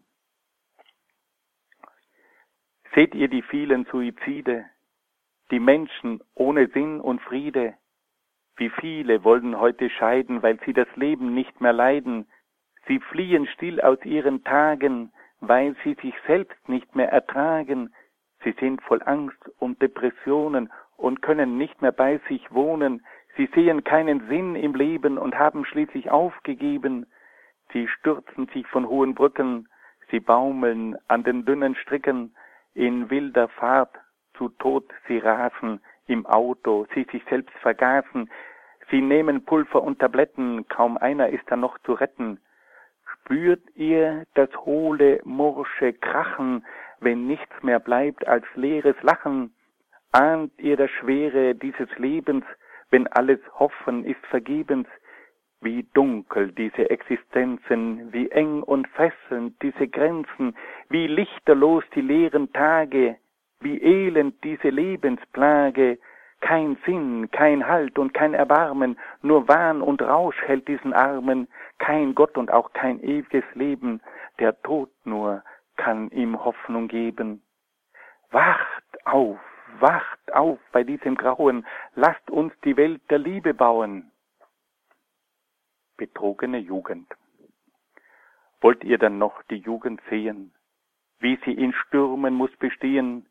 Seht 2.95 3.15
ihr 3.15 3.29
die 3.29 3.43
vielen 3.43 3.87
Suizide, 3.87 4.67
die 5.51 5.61
Menschen 5.61 6.23
ohne 6.35 6.69
Sinn 6.69 7.01
und 7.01 7.23
Friede, 7.23 7.75
wie 8.57 8.71
viele 8.71 9.25
wollen 9.25 9.59
heute 9.59 9.91
scheiden, 9.91 10.43
weil 10.43 10.59
sie 10.65 10.73
das 10.73 10.89
Leben 10.97 11.35
nicht 11.35 11.61
mehr 11.61 11.73
leiden. 11.73 12.27
sie 12.87 12.99
fliehen 12.99 13.47
still 13.47 13.81
aus 13.81 14.05
ihren 14.05 14.43
Tagen, 14.45 15.13
weil 15.41 15.77
sie 15.85 15.95
sich 15.95 16.15
selbst 16.27 16.69
nicht 16.69 16.95
mehr 16.95 17.11
ertragen, 17.11 17.93
sie 18.45 18.55
sind 18.61 18.83
voll 18.83 19.03
Angst 19.05 19.43
und 19.59 19.81
Depressionen 19.81 20.71
und 20.97 21.23
können 21.23 21.59
nicht 21.59 21.83
mehr 21.83 21.93
bei 21.93 22.21
sich 22.29 22.53
wohnen, 22.53 23.05
sie 23.37 23.49
sehen 23.55 23.85
keinen 23.85 24.27
Sinn 24.29 24.57
im 24.57 24.75
Leben 24.75 25.19
und 25.19 25.39
haben 25.39 25.65
schließlich 25.65 26.11
aufgegeben, 26.11 27.07
sie 27.73 27.89
stürzen 27.89 28.49
sich 28.49 28.67
von 28.67 28.89
hohen 28.89 29.15
Brücken, 29.15 29.69
sie 30.11 30.21
baumeln 30.21 30.97
an 31.09 31.25
den 31.25 31.45
dünnen 31.45 31.75
Stricken, 31.75 32.35
in 32.75 33.11
wilder 33.11 33.49
Fahrt 33.49 33.95
zu 34.37 34.49
Tod 34.49 34.85
sie 35.09 35.19
rasen, 35.19 35.81
im 36.13 36.27
Auto 36.27 36.87
sie 36.95 37.07
sich 37.11 37.25
selbst 37.31 37.57
vergaßen, 37.63 38.31
sie 38.91 39.01
nehmen 39.01 39.45
Pulver 39.45 39.83
und 39.83 39.99
Tabletten, 39.99 40.69
kaum 40.69 40.99
einer 40.99 41.31
ist 41.31 41.45
da 41.47 41.57
noch 41.57 41.79
zu 41.81 41.95
retten. 41.95 42.39
Spürt 43.13 43.63
ihr 43.75 44.25
das 44.35 44.51
hohle, 44.59 45.21
morsche 45.25 45.95
Krachen, 45.95 46.65
wenn 47.01 47.27
nichts 47.27 47.63
mehr 47.63 47.81
bleibt 47.81 48.29
als 48.29 48.45
leeres 48.55 48.97
Lachen? 49.03 49.55
Ahnt 50.13 50.53
ihr 50.59 50.77
das 50.77 50.91
Schwere 50.91 51.55
dieses 51.55 51.89
Lebens, 51.97 52.45
wenn 52.91 53.07
alles 53.07 53.41
Hoffen 53.59 54.05
ist 54.05 54.25
vergebens? 54.27 54.87
Wie 55.63 55.85
dunkel 55.95 56.53
diese 56.53 56.91
Existenzen, 56.91 58.13
wie 58.13 58.31
eng 58.31 58.63
und 58.63 58.87
fesselnd 58.89 59.55
diese 59.63 59.89
Grenzen, 59.89 60.57
wie 60.91 61.07
lichterlos 61.07 61.85
die 61.95 62.01
leeren 62.01 62.53
Tage, 62.53 63.17
wie 63.63 63.81
elend 63.81 64.43
diese 64.45 64.69
Lebensplage, 64.69 65.99
kein 66.41 66.77
Sinn, 66.85 67.31
kein 67.31 67.67
Halt 67.67 67.99
und 67.99 68.13
kein 68.13 68.35
Erbarmen, 68.35 68.99
nur 69.23 69.49
Wahn 69.49 69.81
und 69.81 70.03
Rausch 70.03 70.41
hält 70.43 70.67
diesen 70.69 70.93
Armen, 70.93 71.49
kein 71.79 72.15
Gott 72.15 72.37
und 72.37 72.51
auch 72.51 72.73
kein 72.73 73.01
ewiges 73.03 73.45
Leben, 73.55 74.01
der 74.39 74.61
Tod 74.63 74.91
nur 75.05 75.43
kann 75.77 76.11
ihm 76.11 76.45
Hoffnung 76.45 76.89
geben. 76.89 77.43
Wacht 78.31 79.07
auf, 79.07 79.39
wacht 79.79 80.33
auf 80.33 80.59
bei 80.73 80.83
diesem 80.85 81.17
Grauen, 81.17 81.67
lasst 81.95 82.31
uns 82.31 82.53
die 82.65 82.77
Welt 82.77 83.03
der 83.11 83.19
Liebe 83.19 83.55
bauen. 83.55 84.11
Betrogene 85.97 86.59
Jugend. 86.59 87.13
Wollt 88.61 88.83
ihr 88.85 88.99
dann 88.99 89.19
noch 89.19 89.43
die 89.45 89.57
Jugend 89.57 90.01
sehen, 90.09 90.53
wie 91.19 91.39
sie 91.45 91.53
in 91.53 91.73
Stürmen 91.73 92.35
muss 92.35 92.55
bestehen? 92.57 93.27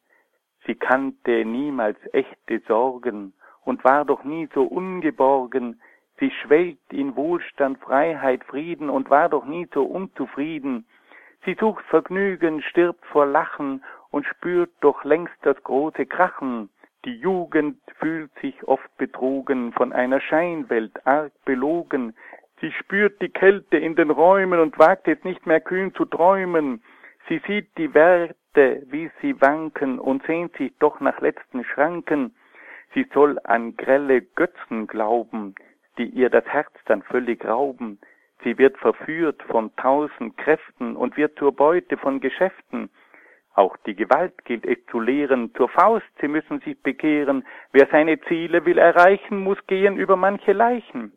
Sie 0.66 0.76
kannte 0.76 1.46
niemals 1.46 1.98
echte 2.14 2.60
Sorgen 2.68 3.34
und 3.64 3.84
war 3.84 4.06
doch 4.06 4.24
nie 4.24 4.48
so 4.54 4.64
ungeborgen. 4.64 5.82
Sie 6.20 6.32
schwelgt 6.32 6.94
in 6.94 7.16
Wohlstand, 7.16 7.80
Freiheit, 7.80 8.44
Frieden 8.44 8.90
und 8.90 9.10
war 9.10 9.30
doch 9.30 9.46
nie 9.46 9.68
so 9.74 9.84
unzufrieden. 9.84 10.86
Sie 11.46 11.56
sucht 11.60 11.84
Vergnügen, 11.86 12.62
stirbt 12.62 13.04
vor 13.08 13.26
Lachen 13.26 13.84
und 14.12 14.26
spürt 14.26 14.72
doch 14.82 15.04
längst 15.04 15.36
das 15.42 15.62
große 15.64 16.06
Krachen. 16.06 16.70
Die 17.06 17.16
Jugend 17.16 17.80
fühlt 17.98 18.32
sich 18.42 18.64
oft 18.68 18.96
betrogen, 18.98 19.74
von 19.74 19.92
einer 19.92 20.22
Scheinwelt 20.22 21.08
arg 21.08 21.32
belogen, 21.46 22.14
Sie 22.62 22.72
spürt 22.74 23.20
die 23.22 23.30
Kälte 23.30 23.78
in 23.78 23.96
den 23.96 24.12
Räumen 24.12 24.60
und 24.60 24.78
wagt 24.78 25.08
jetzt 25.08 25.26
nicht 25.26 25.48
mehr 25.48 25.60
kühn 25.60 25.96
zu 25.96 26.06
träumen. 26.06 26.84
Sie 27.32 27.42
sieht 27.48 27.78
die 27.78 27.94
Werte, 27.94 28.84
wie 28.88 29.10
sie 29.22 29.40
wanken 29.40 30.00
und 30.00 30.22
sehnt 30.24 30.54
sich 30.58 30.74
doch 30.80 31.00
nach 31.00 31.22
letzten 31.22 31.64
Schranken. 31.64 32.36
Sie 32.94 33.08
soll 33.14 33.40
an 33.46 33.78
grelle 33.78 34.22
Götzen 34.22 34.86
glauben, 34.86 35.56
die 35.98 36.08
ihr 36.08 36.30
das 36.30 36.44
Herz 36.44 36.74
dann 36.88 37.04
völlig 37.04 37.46
rauben. 37.46 38.02
Sie 38.44 38.58
wird 38.58 38.78
verführt 38.80 39.42
von 39.44 39.74
tausend 39.78 40.36
Kräften 40.36 40.98
und 40.98 41.16
wird 41.16 41.40
zur 41.40 41.56
Beute 41.56 41.96
von 41.96 42.20
Geschäften. 42.20 42.90
Auch 43.54 43.78
die 43.86 43.96
Gewalt 43.96 44.44
gilt 44.44 44.66
es 44.66 44.86
zu 44.88 45.00
lehren, 45.00 45.56
zur 45.56 45.70
Faust, 45.70 46.12
sie 46.20 46.28
müssen 46.28 46.60
sich 46.60 46.84
bekehren. 46.84 47.46
Wer 47.72 47.88
seine 47.92 48.20
Ziele 48.24 48.66
will 48.66 48.78
erreichen, 48.78 49.38
muss 49.38 49.66
gehen 49.68 49.96
über 49.96 50.18
manche 50.18 50.52
Leichen 50.52 51.14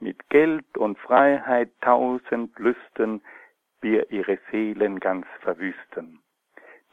mit 0.00 0.30
Geld 0.30 0.78
und 0.78 0.98
Freiheit 0.98 1.70
tausend 1.82 2.58
Lüsten 2.58 3.20
wir 3.82 4.10
ihre 4.10 4.38
Seelen 4.50 5.00
ganz 5.00 5.26
verwüsten. 5.40 6.20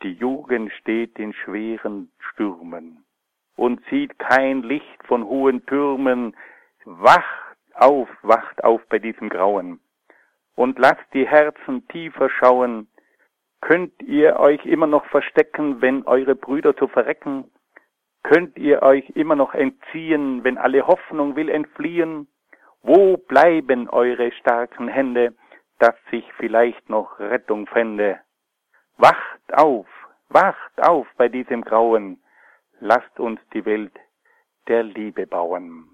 Die 0.04 0.14
Jugend 0.14 0.72
steht 0.74 1.20
in 1.20 1.34
schweren 1.34 2.12
Stürmen 2.20 3.06
und 3.56 3.82
sieht 3.90 4.18
kein 4.18 4.64
Licht 4.64 5.04
von 5.06 5.24
hohen 5.26 5.66
Türmen. 5.66 6.36
Wacht 6.86 7.58
auf, 7.74 8.10
wacht 8.22 8.64
auf 8.64 8.82
bei 8.90 9.00
diesem 9.00 9.30
Grauen 9.30 9.80
und 10.56 10.78
lasst 10.78 11.06
die 11.14 11.28
Herzen 11.28 11.88
tiefer 11.88 12.30
schauen. 12.30 12.88
Könnt 13.62 14.02
ihr 14.02 14.38
euch 14.40 14.66
immer 14.66 14.88
noch 14.88 15.06
verstecken, 15.06 15.82
wenn 15.82 16.04
eure 16.06 16.36
Brüder 16.36 16.76
zu 16.76 16.88
verrecken? 16.88 17.52
Könnt 18.24 18.58
ihr 18.58 18.82
euch 18.82 19.10
immer 19.12 19.36
noch 19.36 19.54
entziehen, 19.54 20.44
wenn 20.44 20.58
alle 20.58 20.86
Hoffnung 20.86 21.36
will 21.36 21.50
entfliehen? 21.50 22.28
Wo 22.82 23.18
bleiben 23.18 23.90
eure 23.90 24.32
starken 24.34 24.88
Hände, 24.88 25.34
dass 25.80 25.96
sich 26.12 26.26
vielleicht 26.38 26.90
noch 26.90 27.20
Rettung 27.20 27.66
fände? 27.66 28.20
Wacht 28.98 29.54
auf, 29.54 29.88
wacht 30.28 30.82
auf 30.82 31.08
bei 31.18 31.30
diesem 31.30 31.64
Grauen, 31.64 32.22
lasst 32.80 33.20
uns 33.20 33.40
die 33.54 33.66
Welt 33.66 33.94
der 34.68 34.84
Liebe 34.84 35.26
bauen. 35.26 35.86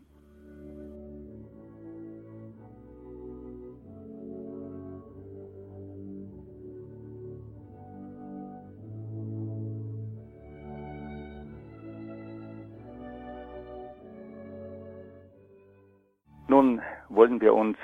Nun 16.47 16.81
wollen 17.09 17.41
wir 17.41 17.53
uns 17.53 17.77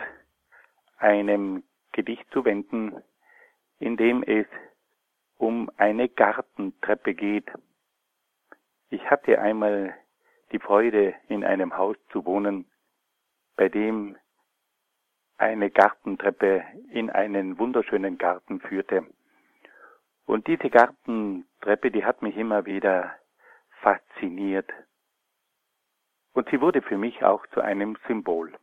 einem 0.97 1.63
Gedicht 1.91 2.25
zuwenden, 2.31 3.01
in 3.79 3.97
dem 3.97 4.23
es 4.23 4.47
um 5.37 5.69
eine 5.77 6.07
Gartentreppe 6.07 7.13
geht. 7.13 7.49
Ich 8.89 9.09
hatte 9.09 9.39
einmal 9.39 9.95
die 10.51 10.59
Freude, 10.59 11.15
in 11.29 11.43
einem 11.43 11.77
Haus 11.77 11.97
zu 12.11 12.25
wohnen, 12.25 12.65
bei 13.55 13.69
dem 13.69 14.17
eine 15.37 15.71
Gartentreppe 15.71 16.63
in 16.91 17.09
einen 17.09 17.57
wunderschönen 17.57 18.17
Garten 18.17 18.59
führte. 18.59 19.07
Und 20.25 20.47
diese 20.47 20.69
Gartentreppe, 20.69 21.89
die 21.89 22.05
hat 22.05 22.21
mich 22.21 22.37
immer 22.37 22.65
wieder 22.65 23.15
fasziniert. 23.81 24.69
Und 26.33 26.47
sie 26.49 26.61
wurde 26.61 26.81
für 26.81 26.97
mich 26.97 27.23
auch 27.23 27.45
zu 27.47 27.61
einem 27.61 27.97
Symbol. 28.07 28.53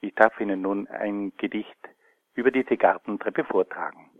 Ich 0.00 0.14
darf 0.14 0.40
Ihnen 0.40 0.62
nun 0.62 0.88
ein 0.88 1.36
Gedicht 1.36 1.78
über 2.40 2.50
diese 2.50 2.78
Gartentreppe 2.78 3.44
vortragen. 3.44 4.10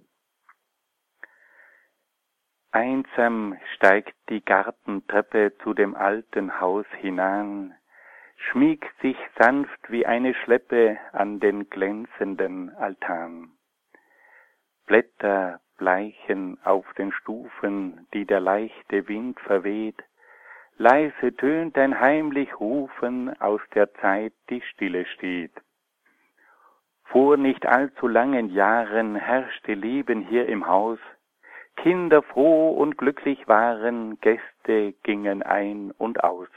Einsam 2.71 3.59
steigt 3.75 4.15
die 4.29 4.45
Gartentreppe 4.45 5.57
zu 5.63 5.73
dem 5.73 5.97
alten 5.97 6.61
Haus 6.61 6.85
hinan, 6.99 7.75
schmiegt 8.37 8.93
sich 9.01 9.17
sanft 9.39 9.91
wie 9.91 10.05
eine 10.05 10.35
Schleppe 10.35 10.99
an 11.13 11.41
den 11.41 11.71
glänzenden 11.71 12.71
Altan. 12.77 13.53
Blätter 14.87 15.61
bleichen 15.79 16.63
auf 16.63 16.87
den 16.99 17.13
Stufen, 17.13 18.07
die 18.13 18.27
der 18.27 18.41
leichte 18.41 19.09
Wind 19.09 19.41
verweht, 19.41 20.03
leise 20.77 21.35
tönt 21.37 21.79
ein 21.79 21.99
heimlich 21.99 22.61
Rufen 22.61 23.41
aus 23.41 23.63
der 23.75 23.93
Zeit, 23.95 24.35
die 24.51 24.61
stille 24.61 25.07
steht. 25.07 25.55
Vor 27.11 27.37
nicht 27.37 27.67
allzu 27.67 28.07
langen 28.07 28.51
Jahren 28.51 29.17
herrschte 29.17 29.75
Leben 29.75 30.21
hier 30.23 30.47
im 30.49 30.69
Haus, 30.69 31.01
Kinder 31.75 32.23
froh 32.23 32.71
und 32.71 32.99
glücklich 32.99 33.49
waren, 33.49 34.21
Gäste 34.21 34.93
gingen 35.03 35.43
ein 35.43 35.91
und 35.99 36.23
aus. 36.23 36.49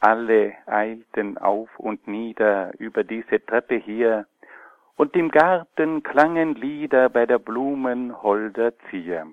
Alle 0.00 0.54
eilten 0.66 1.38
auf 1.38 1.68
und 1.78 2.08
nieder 2.08 2.72
über 2.78 3.04
diese 3.04 3.44
Treppe 3.44 3.76
hier, 3.76 4.26
und 4.96 5.14
im 5.14 5.30
Garten 5.30 6.02
klangen 6.02 6.56
Lieder 6.56 7.08
bei 7.08 7.24
der 7.24 7.38
Blumen 7.38 8.20
holder 8.22 8.72
Zier. 8.90 9.26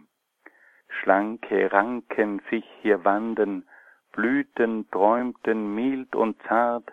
Schlanke 0.90 1.72
Ranken 1.72 2.40
sich 2.52 2.66
hier 2.82 3.04
wanden, 3.04 3.66
Blüten 4.12 4.88
träumten 4.92 5.74
mild 5.74 6.16
und 6.16 6.40
zart, 6.44 6.92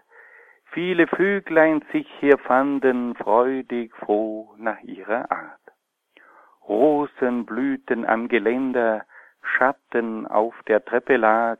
viele 0.72 1.06
Vöglein 1.06 1.84
sich 1.92 2.08
hier 2.20 2.38
fanden, 2.38 3.14
freudig 3.14 3.94
froh 3.96 4.54
nach 4.56 4.80
ihrer 4.82 5.30
Art. 5.30 5.60
Rosen 6.66 7.46
blühten 7.46 8.04
am 8.06 8.28
Geländer, 8.28 9.04
Schatten 9.42 10.26
auf 10.26 10.54
der 10.68 10.84
Treppe 10.84 11.16
lag, 11.16 11.58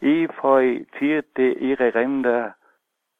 Efeu 0.00 0.84
zierte 0.98 1.42
ihre 1.42 1.94
Ränder, 1.94 2.56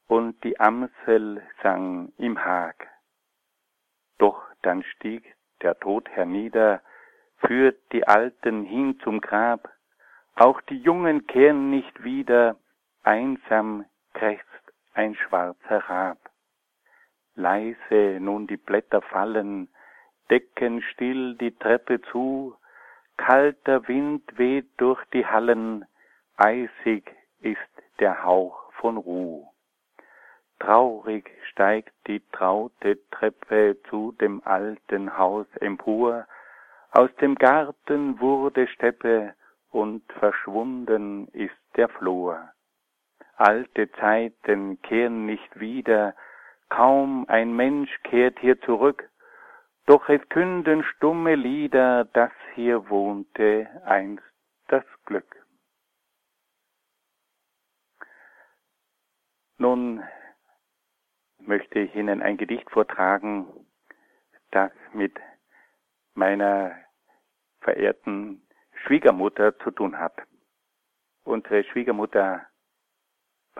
und 0.06 0.42
die 0.42 0.58
Amsel 0.58 1.42
sang 1.62 2.12
im 2.16 2.44
Hag. 2.44 2.88
dann 4.62 4.82
stieg 4.82 5.36
der 5.62 5.78
Tod 5.78 6.08
hernieder, 6.10 6.82
führt 7.38 7.78
die 7.92 8.06
Alten 8.06 8.64
hin 8.64 8.98
zum 9.02 9.20
Grab, 9.20 9.68
auch 10.34 10.60
die 10.62 10.78
Jungen 10.78 11.26
kehren 11.26 11.70
nicht 11.70 12.02
wieder, 12.02 12.56
einsam 13.02 13.84
krächzt 14.14 14.49
ein 14.94 15.14
schwarzer 15.14 15.78
Rab. 15.88 16.18
Leise 17.34 18.18
nun 18.20 18.46
die 18.46 18.56
Blätter 18.56 19.02
fallen, 19.02 19.68
decken 20.30 20.82
still 20.82 21.36
die 21.36 21.56
Treppe 21.56 22.00
zu, 22.02 22.56
kalter 23.16 23.86
Wind 23.88 24.38
weht 24.38 24.68
durch 24.78 25.04
die 25.12 25.26
Hallen, 25.26 25.84
eisig 26.36 27.10
ist 27.40 27.58
der 27.98 28.24
Hauch 28.24 28.72
von 28.74 28.96
Ruh. 28.96 29.46
Traurig 30.58 31.30
steigt 31.50 31.94
die 32.06 32.20
traute 32.32 32.98
Treppe 33.10 33.78
zu 33.88 34.12
dem 34.12 34.42
alten 34.44 35.16
Haus 35.16 35.46
empor, 35.60 36.26
aus 36.92 37.14
dem 37.16 37.36
Garten 37.36 38.20
wurde 38.20 38.66
Steppe 38.66 39.34
und 39.70 40.02
verschwunden 40.14 41.28
ist 41.28 41.56
der 41.76 41.88
Flor. 41.88 42.50
Alte 43.40 43.90
Zeiten 43.92 44.82
kehren 44.82 45.24
nicht 45.24 45.58
wieder, 45.58 46.14
kaum 46.68 47.24
ein 47.26 47.56
Mensch 47.56 47.90
kehrt 48.02 48.38
hier 48.38 48.60
zurück, 48.60 49.08
doch 49.86 50.10
es 50.10 50.20
künden 50.28 50.84
stumme 50.84 51.36
Lieder, 51.36 52.04
dass 52.04 52.32
hier 52.54 52.90
wohnte 52.90 53.66
einst 53.86 54.22
das 54.68 54.84
Glück. 55.06 55.42
Nun 59.56 60.04
möchte 61.38 61.78
ich 61.78 61.94
Ihnen 61.94 62.20
ein 62.20 62.36
Gedicht 62.36 62.70
vortragen, 62.70 63.46
das 64.50 64.70
mit 64.92 65.18
meiner 66.12 66.76
verehrten 67.62 68.46
Schwiegermutter 68.84 69.58
zu 69.60 69.70
tun 69.70 69.98
hat. 69.98 70.20
Unsere 71.24 71.64
Schwiegermutter 71.64 72.49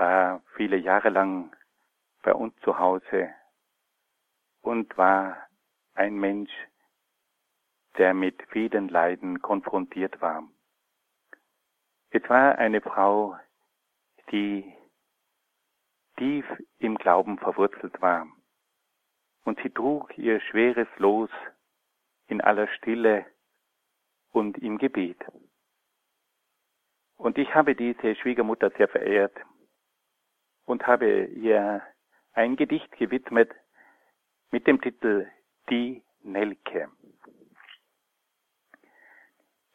war 0.00 0.42
viele 0.56 0.78
Jahre 0.78 1.10
lang 1.10 1.54
bei 2.22 2.32
uns 2.32 2.58
zu 2.64 2.78
Hause 2.78 3.34
und 4.62 4.96
war 4.96 5.36
ein 5.92 6.14
Mensch, 6.14 6.50
der 7.98 8.14
mit 8.14 8.42
vielen 8.50 8.88
Leiden 8.88 9.42
konfrontiert 9.42 10.18
war. 10.22 10.42
Es 12.08 12.26
war 12.30 12.56
eine 12.56 12.80
Frau, 12.80 13.38
die 14.30 14.74
tief 16.16 16.46
im 16.78 16.96
Glauben 16.96 17.36
verwurzelt 17.38 18.00
war. 18.00 18.26
Und 19.44 19.60
sie 19.62 19.70
trug 19.70 20.16
ihr 20.16 20.40
schweres 20.40 20.88
Los 20.96 21.30
in 22.26 22.40
aller 22.40 22.68
Stille 22.68 23.26
und 24.30 24.56
im 24.58 24.78
Gebet. 24.78 25.22
Und 27.18 27.36
ich 27.36 27.54
habe 27.54 27.74
diese 27.74 28.16
Schwiegermutter 28.16 28.70
sehr 28.78 28.88
verehrt 28.88 29.36
und 30.64 30.86
habe 30.86 31.24
ihr 31.24 31.82
ein 32.32 32.56
Gedicht 32.56 32.90
gewidmet 32.92 33.50
mit 34.50 34.66
dem 34.66 34.80
Titel 34.80 35.28
Die 35.68 36.02
Nelke. 36.22 36.88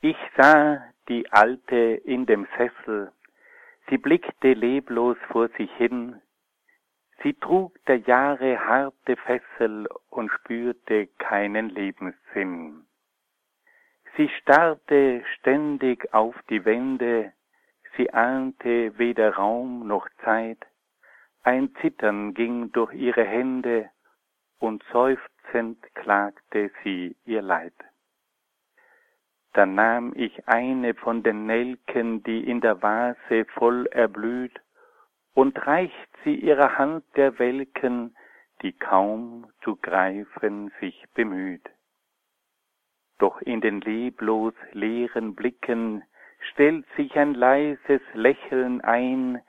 Ich 0.02 0.18
sah 0.38 0.84
die 1.10 1.32
Alte 1.32 1.76
in 1.76 2.26
dem 2.26 2.48
Sessel, 2.58 3.12
sie 3.90 3.98
blickte 3.98 4.54
leblos 4.54 5.18
vor 5.32 5.50
sich 5.50 5.72
hin, 5.74 6.22
Sie 7.24 7.34
trug 7.34 7.74
der 7.86 7.98
Jahre 7.98 8.60
harte 8.68 9.16
Fessel 9.16 9.88
und 10.10 10.30
spürte 10.32 11.08
keinen 11.18 11.70
Lebenssinn. 11.70 12.86
Sie 14.16 14.30
starrte 14.30 15.24
ständig 15.36 16.14
auf 16.14 16.36
die 16.50 16.64
Wände, 16.66 17.34
sie 17.98 18.14
ahnte 18.14 18.98
weder 19.00 19.36
Raum 19.36 19.88
noch 19.88 20.08
Zeit, 20.24 20.60
ein 21.46 21.76
Zittern 21.82 22.34
ging 22.34 22.72
durch 22.72 22.94
ihre 22.94 23.24
Hände, 23.24 23.90
und 24.58 24.84
seufzend 24.92 25.78
klagte 25.94 26.72
sie 26.84 27.16
ihr 27.26 27.42
Leid. 27.42 27.76
Da 29.54 29.66
nahm 29.66 30.14
ich 30.16 30.48
eine 30.48 30.96
von 30.96 31.22
den 31.24 31.46
Nelken, 31.46 32.24
die 32.24 32.50
in 32.50 32.62
der 32.62 32.82
Vase 32.82 33.46
voll 33.54 33.86
erblüht, 33.88 34.60
und 35.34 35.68
reicht 35.68 36.10
sie 36.24 36.36
ihrer 36.36 36.78
Hand 36.78 37.04
der 37.16 37.38
Welken, 37.38 38.16
die 38.62 38.74
kaum 38.74 39.52
zu 39.64 39.76
greifen 39.76 40.72
sich 40.80 41.06
bemüht. 41.14 41.70
Doch 43.20 43.40
in 43.42 43.62
den 43.62 43.82
leblos 43.82 44.54
leeren 44.72 45.36
Blicken 45.36 46.04
stellt 46.52 46.86
sich 46.96 47.16
ein 47.18 47.34
leises 47.34 48.02
Lächeln 48.14 48.82
ein, 48.82 49.42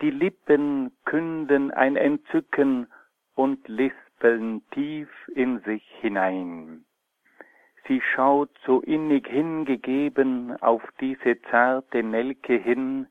die 0.00 0.10
Lippen 0.10 0.92
künden 1.04 1.70
ein 1.70 1.96
Entzücken 1.96 2.86
und 3.34 3.66
lispeln 3.68 4.62
tief 4.70 5.08
in 5.34 5.60
sich 5.60 5.84
hinein. 6.00 6.84
Sie 7.86 8.00
schaut 8.14 8.50
so 8.64 8.80
innig 8.80 9.26
hingegeben 9.26 10.56
auf 10.62 10.82
diese 11.00 11.40
zarte 11.50 12.02
Nelke 12.02 12.54
hin, 12.54 13.06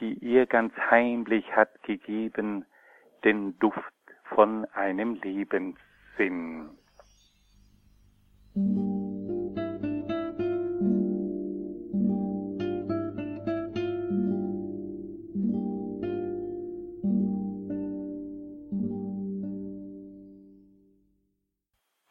die 0.00 0.14
ihr 0.14 0.46
ganz 0.46 0.74
heimlich 0.90 1.56
hat 1.56 1.82
gegeben, 1.82 2.66
den 3.24 3.58
Duft 3.58 3.80
von 4.24 4.66
einem 4.74 5.14
Lebenssinn. 5.22 6.70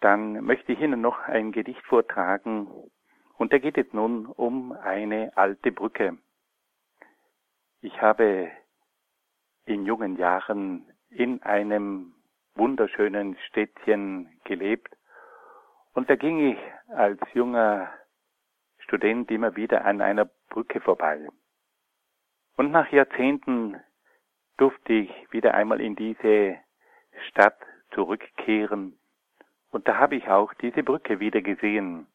Dann 0.03 0.43
möchte 0.43 0.73
ich 0.73 0.81
Ihnen 0.81 0.99
noch 0.99 1.17
ein 1.29 1.53
Gedicht 1.53 1.81
vortragen, 1.85 2.67
und 3.37 3.53
da 3.53 3.57
geht 3.57 3.77
es 3.77 3.93
nun 3.93 4.25
um 4.25 4.73
eine 4.73 5.31
alte 5.37 5.71
Brücke. 5.71 6.17
Ich 7.79 8.01
habe 8.01 8.51
in 9.63 9.85
jungen 9.85 10.17
Jahren 10.17 10.91
in 11.09 11.41
einem 11.43 12.13
wunderschönen 12.55 13.37
Städtchen 13.47 14.29
gelebt 14.43 14.93
und 15.93 16.09
da 16.09 16.17
ging 16.17 16.51
ich 16.51 16.59
als 16.89 17.21
junger 17.33 17.89
Student 18.79 19.31
immer 19.31 19.55
wieder 19.55 19.85
an 19.85 20.01
einer 20.01 20.25
Brücke 20.49 20.81
vorbei. 20.81 21.29
Und 22.57 22.71
nach 22.71 22.91
Jahrzehnten 22.91 23.79
durfte 24.57 24.91
ich 24.91 25.31
wieder 25.31 25.53
einmal 25.53 25.79
in 25.79 25.95
diese 25.95 26.57
Stadt 27.29 27.57
zurückkehren 27.91 28.99
und 29.73 29.87
da 29.87 29.97
habe 29.97 30.15
ich 30.15 30.27
auch 30.27 30.53
diese 30.53 30.83
Brücke 30.83 31.19
wieder 31.19 31.41
gesehen. 31.41 32.05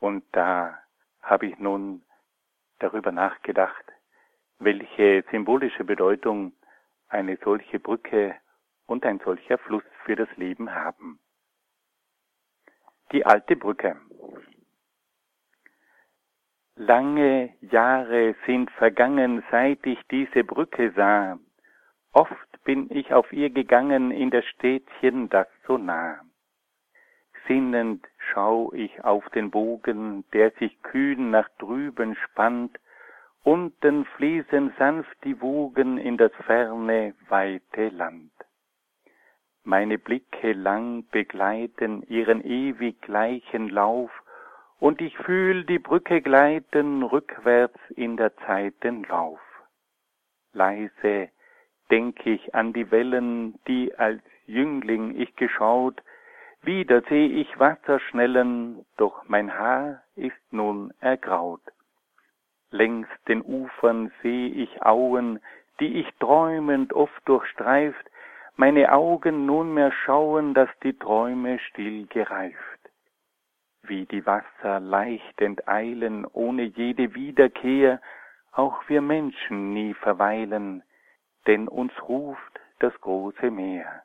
Und 0.00 0.24
da 0.32 0.82
habe 1.22 1.46
ich 1.46 1.58
nun 1.58 2.02
darüber 2.80 3.12
nachgedacht, 3.12 3.84
welche 4.58 5.24
symbolische 5.30 5.84
Bedeutung 5.84 6.52
eine 7.08 7.36
solche 7.36 7.78
Brücke 7.78 8.34
und 8.86 9.06
ein 9.06 9.20
solcher 9.20 9.58
Fluss 9.58 9.84
für 10.04 10.16
das 10.16 10.28
Leben 10.36 10.74
haben. 10.74 11.20
Die 13.12 13.24
alte 13.24 13.54
Brücke. 13.54 14.00
Lange 16.74 17.54
Jahre 17.60 18.34
sind 18.44 18.72
vergangen, 18.72 19.44
seit 19.52 19.86
ich 19.86 20.04
diese 20.08 20.42
Brücke 20.42 20.90
sah. 20.96 21.38
Oft 22.12 22.64
bin 22.64 22.90
ich 22.90 23.14
auf 23.14 23.32
ihr 23.32 23.50
gegangen 23.50 24.10
in 24.10 24.30
das 24.30 24.44
Städtchen, 24.46 25.28
das 25.28 25.46
so 25.66 25.78
nah. 25.78 26.25
Sinnend 27.46 28.06
schau 28.18 28.72
ich 28.72 29.04
auf 29.04 29.28
den 29.30 29.50
Bogen, 29.50 30.24
der 30.32 30.50
sich 30.52 30.82
kühn 30.82 31.30
nach 31.30 31.48
drüben 31.58 32.16
spannt, 32.16 32.78
unten 33.44 34.04
fließen 34.16 34.72
sanft 34.78 35.16
die 35.24 35.40
Wogen 35.40 35.98
in 35.98 36.16
das 36.16 36.32
ferne, 36.46 37.14
weite 37.28 37.88
Land. 37.90 38.32
Meine 39.62 39.98
Blicke 39.98 40.52
lang 40.52 41.08
begleiten 41.10 42.02
ihren 42.08 42.44
ewig 42.44 43.00
gleichen 43.02 43.68
Lauf, 43.68 44.10
und 44.78 45.00
ich 45.00 45.16
fühl 45.18 45.64
die 45.64 45.78
Brücke 45.78 46.20
gleiten 46.20 47.02
rückwärts 47.02 47.78
in 47.94 48.16
der 48.16 48.36
Zeiten 48.38 49.04
Lauf. 49.04 49.40
Leise 50.52 51.30
denk 51.90 52.26
ich 52.26 52.54
an 52.54 52.72
die 52.72 52.90
Wellen, 52.90 53.58
die 53.66 53.94
als 53.96 54.22
Jüngling 54.46 55.18
ich 55.18 55.34
geschaut, 55.36 56.02
wieder 56.62 57.02
seh 57.08 57.26
ich 57.26 57.58
Wasser 57.58 58.00
schnellen, 58.00 58.84
doch 58.96 59.24
mein 59.28 59.56
Haar 59.56 60.02
ist 60.14 60.52
nun 60.52 60.92
ergraut. 61.00 61.62
Längs 62.70 63.08
den 63.28 63.42
Ufern 63.42 64.10
seh 64.22 64.46
ich 64.48 64.82
Auen, 64.82 65.40
die 65.80 66.00
ich 66.00 66.12
träumend 66.18 66.92
oft 66.92 67.28
durchstreift, 67.28 68.10
meine 68.56 68.92
Augen 68.92 69.44
nunmehr 69.46 69.92
schauen, 69.92 70.54
dass 70.54 70.70
die 70.82 70.98
Träume 70.98 71.58
still 71.58 72.06
gereift. 72.06 72.56
Wie 73.82 74.06
die 74.06 74.24
Wasser 74.24 74.80
leicht 74.80 75.40
enteilen, 75.40 76.26
ohne 76.26 76.62
jede 76.62 77.14
Wiederkehr, 77.14 78.00
auch 78.52 78.88
wir 78.88 79.02
Menschen 79.02 79.74
nie 79.74 79.94
verweilen, 79.94 80.82
denn 81.46 81.68
uns 81.68 81.92
ruft 82.08 82.60
das 82.78 82.98
große 83.00 83.50
Meer. 83.50 84.02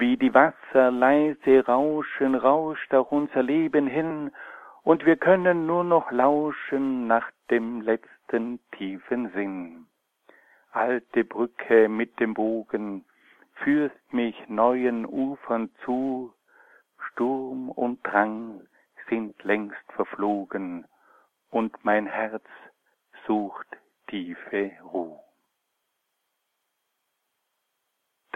Wie 0.00 0.16
die 0.16 0.32
Wasser 0.32 0.92
leise 0.92 1.66
rauschen, 1.66 2.36
rauscht 2.36 2.94
auch 2.94 3.10
unser 3.10 3.42
Leben 3.42 3.88
hin, 3.88 4.30
und 4.84 5.04
wir 5.04 5.16
können 5.16 5.66
nur 5.66 5.82
noch 5.82 6.12
lauschen 6.12 7.08
nach 7.08 7.28
dem 7.50 7.80
letzten 7.80 8.60
tiefen 8.76 9.32
Sinn. 9.32 9.88
Alte 10.70 11.24
Brücke 11.24 11.88
mit 11.88 12.20
dem 12.20 12.34
Bogen, 12.34 13.06
führst 13.54 14.12
mich 14.12 14.36
neuen 14.48 15.04
Ufern 15.04 15.68
zu, 15.84 16.32
Sturm 17.10 17.68
und 17.68 17.98
Drang 18.06 18.60
sind 19.08 19.42
längst 19.42 19.92
verflogen, 19.96 20.86
und 21.50 21.84
mein 21.84 22.06
Herz 22.06 22.46
sucht 23.26 23.66
tiefe 24.06 24.70
Ruhe. 24.92 25.18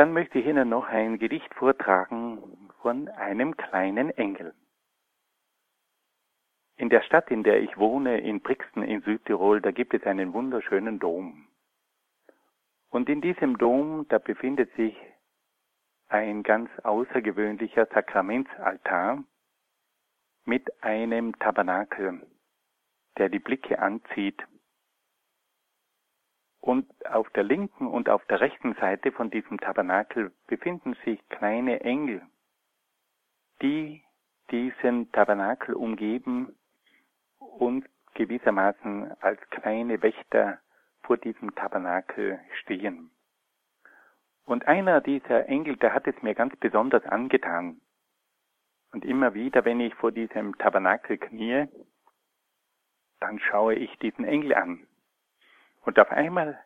Dann 0.02 0.14
möchte 0.14 0.40
ich 0.40 0.46
Ihnen 0.46 0.68
noch 0.68 0.88
ein 0.88 1.20
Gedicht 1.20 1.54
vortragen 1.54 2.68
von 2.80 3.06
einem 3.10 3.56
kleinen 3.56 4.10
Engel. 4.10 4.52
In 6.74 6.88
der 6.88 7.02
Stadt, 7.02 7.30
in 7.30 7.44
der 7.44 7.62
ich 7.62 7.78
wohne, 7.78 8.18
in 8.18 8.40
Brixen 8.40 8.82
in 8.82 9.02
Südtirol, 9.02 9.60
da 9.60 9.70
gibt 9.70 9.94
es 9.94 10.02
einen 10.02 10.32
wunderschönen 10.32 10.98
Dom. 10.98 11.46
Und 12.88 13.08
in 13.08 13.20
diesem 13.20 13.58
Dom, 13.58 14.08
da 14.08 14.18
befindet 14.18 14.74
sich 14.74 14.96
ein 16.08 16.42
ganz 16.42 16.68
außergewöhnlicher 16.82 17.86
Sakramentsaltar 17.86 19.22
mit 20.44 20.82
einem 20.82 21.38
Tabernakel, 21.38 22.26
der 23.18 23.28
die 23.28 23.38
Blicke 23.38 23.78
anzieht. 23.78 24.42
Und 26.62 26.86
auf 27.06 27.28
der 27.30 27.42
linken 27.42 27.88
und 27.88 28.08
auf 28.08 28.24
der 28.26 28.40
rechten 28.40 28.74
Seite 28.74 29.10
von 29.10 29.30
diesem 29.30 29.58
Tabernakel 29.58 30.30
befinden 30.46 30.96
sich 31.04 31.20
kleine 31.28 31.80
Engel, 31.80 32.22
die 33.60 34.04
diesen 34.52 35.10
Tabernakel 35.10 35.74
umgeben 35.74 36.54
und 37.40 37.84
gewissermaßen 38.14 39.10
als 39.20 39.40
kleine 39.50 40.02
Wächter 40.02 40.60
vor 41.02 41.16
diesem 41.16 41.52
Tabernakel 41.56 42.38
stehen. 42.60 43.10
Und 44.44 44.68
einer 44.68 45.00
dieser 45.00 45.48
Engel, 45.48 45.76
der 45.76 45.92
hat 45.92 46.06
es 46.06 46.22
mir 46.22 46.36
ganz 46.36 46.54
besonders 46.56 47.04
angetan. 47.06 47.80
Und 48.92 49.04
immer 49.04 49.34
wieder, 49.34 49.64
wenn 49.64 49.80
ich 49.80 49.96
vor 49.96 50.12
diesem 50.12 50.56
Tabernakel 50.58 51.18
kniee, 51.18 51.66
dann 53.18 53.40
schaue 53.40 53.74
ich 53.74 53.98
diesen 53.98 54.24
Engel 54.24 54.54
an. 54.54 54.86
Und 55.82 55.98
auf 55.98 56.10
einmal 56.10 56.62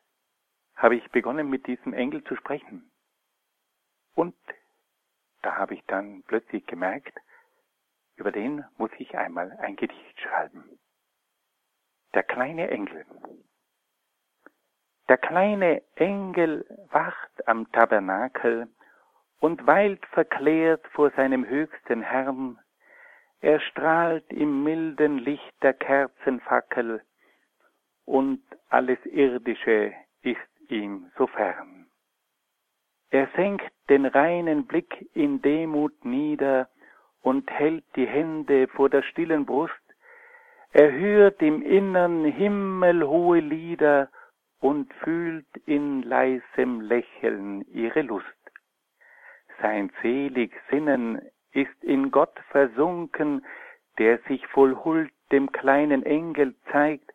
habe 0.76 0.96
ich 0.96 1.10
begonnen, 1.10 1.48
mit 1.48 1.66
diesem 1.66 1.92
Engel 1.94 2.22
zu 2.24 2.36
sprechen. 2.36 2.90
Und 4.14 4.36
da 5.42 5.56
habe 5.56 5.74
ich 5.74 5.84
dann 5.86 6.22
plötzlich 6.24 6.66
gemerkt, 6.66 7.18
über 8.16 8.32
den 8.32 8.64
muss 8.78 8.90
ich 8.98 9.16
einmal 9.16 9.52
ein 9.60 9.76
Gedicht 9.76 10.20
schreiben. 10.20 10.78
Der 12.14 12.22
kleine 12.22 12.70
Engel. 12.70 13.04
Der 15.08 15.18
kleine 15.18 15.82
Engel 15.94 16.66
wacht 16.90 17.46
am 17.46 17.70
Tabernakel 17.72 18.68
und 19.38 19.66
weilt 19.66 20.04
verklärt 20.06 20.86
vor 20.88 21.10
seinem 21.10 21.46
höchsten 21.46 22.02
Herrn. 22.02 22.58
Er 23.40 23.60
strahlt 23.60 24.32
im 24.32 24.64
milden 24.64 25.18
Licht 25.18 25.62
der 25.62 25.74
Kerzenfackel 25.74 27.02
und 28.06 28.42
alles 28.70 28.98
Irdische 29.04 29.92
ist 30.22 30.70
ihm 30.70 31.10
so 31.18 31.26
fern. 31.26 31.86
Er 33.10 33.28
senkt 33.36 33.70
den 33.88 34.06
reinen 34.06 34.66
Blick 34.66 35.08
in 35.14 35.42
Demut 35.42 36.04
nieder 36.04 36.68
und 37.22 37.50
hält 37.50 37.84
die 37.94 38.06
Hände 38.06 38.68
vor 38.68 38.88
der 38.88 39.02
stillen 39.02 39.46
Brust. 39.46 39.74
Er 40.72 40.92
hört 40.92 41.40
im 41.42 41.62
Innern 41.62 42.24
himmelhohe 42.24 43.40
Lieder 43.40 44.08
und 44.60 44.92
fühlt 44.94 45.46
in 45.66 46.02
leisem 46.02 46.80
Lächeln 46.80 47.62
ihre 47.72 48.02
Lust. 48.02 48.26
Sein 49.60 49.90
selig 50.02 50.52
Sinnen 50.70 51.22
ist 51.52 51.82
in 51.82 52.10
Gott 52.10 52.38
versunken, 52.50 53.44
der 53.98 54.18
sich 54.28 54.46
voll 54.48 54.76
Huld 54.84 55.12
dem 55.32 55.50
kleinen 55.52 56.02
Engel 56.04 56.54
zeigt. 56.70 57.05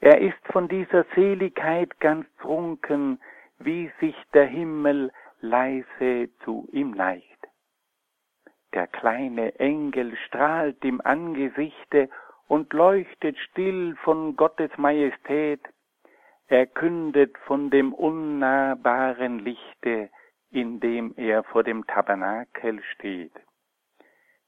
Er 0.00 0.20
ist 0.20 0.44
von 0.52 0.68
dieser 0.68 1.04
Seligkeit 1.14 1.98
ganz 2.00 2.26
trunken, 2.40 3.20
wie 3.58 3.90
sich 4.00 4.16
der 4.34 4.46
Himmel 4.46 5.12
leise 5.40 6.28
zu 6.44 6.68
ihm 6.72 6.90
neigt. 6.90 7.24
Der 8.74 8.86
kleine 8.86 9.58
Engel 9.58 10.16
strahlt 10.26 10.84
im 10.84 11.00
Angesichte 11.00 12.10
und 12.46 12.72
leuchtet 12.72 13.38
still 13.38 13.96
von 14.04 14.36
Gottes 14.36 14.70
Majestät, 14.76 15.60
er 16.48 16.66
kündet 16.66 17.36
von 17.38 17.70
dem 17.70 17.92
unnahbaren 17.92 19.40
Lichte, 19.40 20.10
in 20.50 20.78
dem 20.78 21.12
er 21.16 21.42
vor 21.42 21.64
dem 21.64 21.86
Tabernakel 21.86 22.80
steht. 22.94 23.32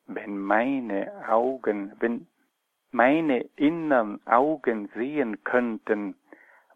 Wenn 0.06 0.38
meine 0.38 1.28
Augen, 1.28 1.92
wenn 1.98 2.28
meine 2.90 3.40
innern 3.56 4.20
Augen 4.26 4.88
sehen 4.94 5.42
könnten, 5.44 6.14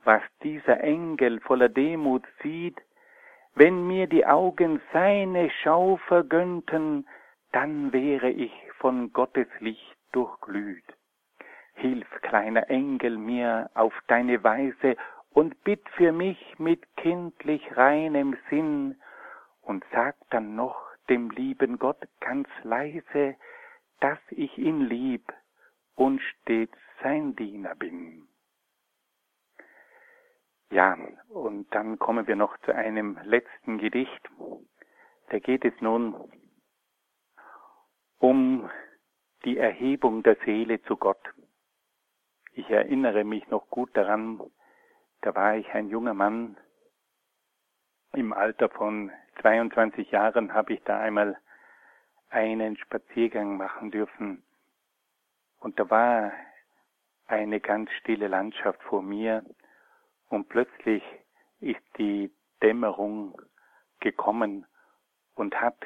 was 0.05 0.23
dieser 0.43 0.81
Engel 0.81 1.41
voller 1.41 1.69
Demut 1.69 2.25
sieht, 2.43 2.81
wenn 3.55 3.87
mir 3.87 4.07
die 4.07 4.27
Augen 4.27 4.81
seine 4.93 5.51
Schau 5.63 5.99
vergönnten, 6.09 7.07
dann 7.53 7.93
wäre 7.93 8.31
ich 8.31 8.53
von 8.79 9.13
Gottes 9.13 9.49
Licht 9.61 9.97
durchglüht. 10.13 10.85
Hilf, 11.75 12.09
kleiner 12.23 12.69
Engel, 12.71 13.19
mir 13.19 13.71
auf 13.75 13.95
deine 14.07 14.43
Weise 14.43 14.97
und 15.31 15.63
bitt 15.65 15.87
für 15.91 16.13
mich 16.13 16.59
mit 16.59 16.85
kindlich 16.97 17.77
reinem 17.77 18.37
Sinn 18.51 18.97
und 19.63 19.85
sag 19.93 20.17
dann 20.31 20.55
noch 20.55 20.77
dem 21.09 21.31
lieben 21.31 21.79
Gott 21.79 22.09
ganz 22.21 22.49
leise, 22.63 23.37
dass 24.01 24.19
ich 24.31 24.57
ihn 24.59 24.81
lieb 24.81 25.33
und 25.95 26.21
stets 26.21 26.77
sein 27.03 27.35
Diener 27.37 27.75
bin. 27.75 28.29
Ja, 30.71 30.97
und 31.29 31.73
dann 31.75 31.99
kommen 31.99 32.27
wir 32.27 32.37
noch 32.37 32.57
zu 32.59 32.75
einem 32.75 33.19
letzten 33.25 33.79
Gedicht. 33.79 34.31
Da 35.29 35.39
geht 35.39 35.65
es 35.65 35.75
nun 35.81 36.15
um 38.19 38.71
die 39.45 39.59
Erhebung 39.59 40.23
der 40.23 40.37
Seele 40.45 40.81
zu 40.83 40.97
Gott. 40.97 41.23
Ich 42.53 42.71
erinnere 42.71 43.25
mich 43.25 43.49
noch 43.49 43.69
gut 43.69 43.97
daran, 43.97 44.41
da 45.23 45.35
war 45.35 45.57
ich 45.57 45.69
ein 45.73 45.89
junger 45.89 46.15
Mann. 46.15 46.57
Im 48.15 48.33
Alter 48.33 48.69
von 48.69 49.11
22 49.41 50.11
Jahren 50.11 50.53
habe 50.55 50.75
ich 50.75 50.83
da 50.85 51.01
einmal 51.01 51.39
einen 52.29 52.77
Spaziergang 52.77 53.57
machen 53.57 53.91
dürfen. 53.91 54.43
Und 55.63 55.79
da 55.79 55.89
war 55.91 56.33
eine 57.27 57.61
ganz 57.61 57.89
stille 58.01 58.27
Landschaft 58.27 58.83
vor 58.83 59.01
mir 59.01 59.45
und 60.29 60.49
plötzlich 60.49 61.05
ist 61.61 61.81
die 61.99 62.33
Dämmerung 62.61 63.41
gekommen 64.01 64.67
und 65.35 65.61
hat 65.61 65.79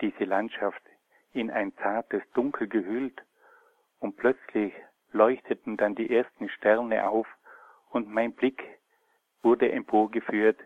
diese 0.00 0.24
Landschaft 0.24 0.82
in 1.32 1.50
ein 1.50 1.76
zartes 1.76 2.22
Dunkel 2.32 2.68
gehüllt 2.68 3.22
und 3.98 4.16
plötzlich 4.16 4.72
leuchteten 5.10 5.76
dann 5.76 5.94
die 5.94 6.08
ersten 6.14 6.48
Sterne 6.48 7.06
auf 7.06 7.26
und 7.90 8.08
mein 8.08 8.34
Blick 8.34 8.62
wurde 9.42 9.70
emporgeführt 9.70 10.58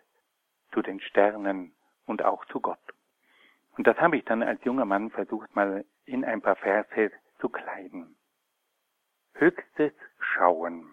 zu 0.73 0.83
den 0.83 1.01
Sternen 1.01 1.75
und 2.05 2.23
auch 2.23 2.45
zu 2.45 2.61
Gott. 2.61 2.79
Und 3.77 3.89
das 3.89 3.97
habe 3.99 4.17
ich 4.17 4.25
dann 4.25 4.45
als 4.45 4.63
junger 4.63 4.85
Mann 4.85 5.11
versucht 5.11 5.55
mal 5.57 5.85
in 6.05 6.25
ein 6.25 6.41
paar 6.41 6.57
Verse 6.57 7.11
zu 7.41 7.49
kleiden. 7.49 8.17
Höchstes 9.39 9.93
Schauen. 10.19 10.87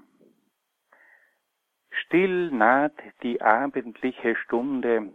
Still 1.92 2.52
naht 2.52 2.94
die 3.22 3.42
abendliche 3.42 4.36
Stunde 4.36 5.14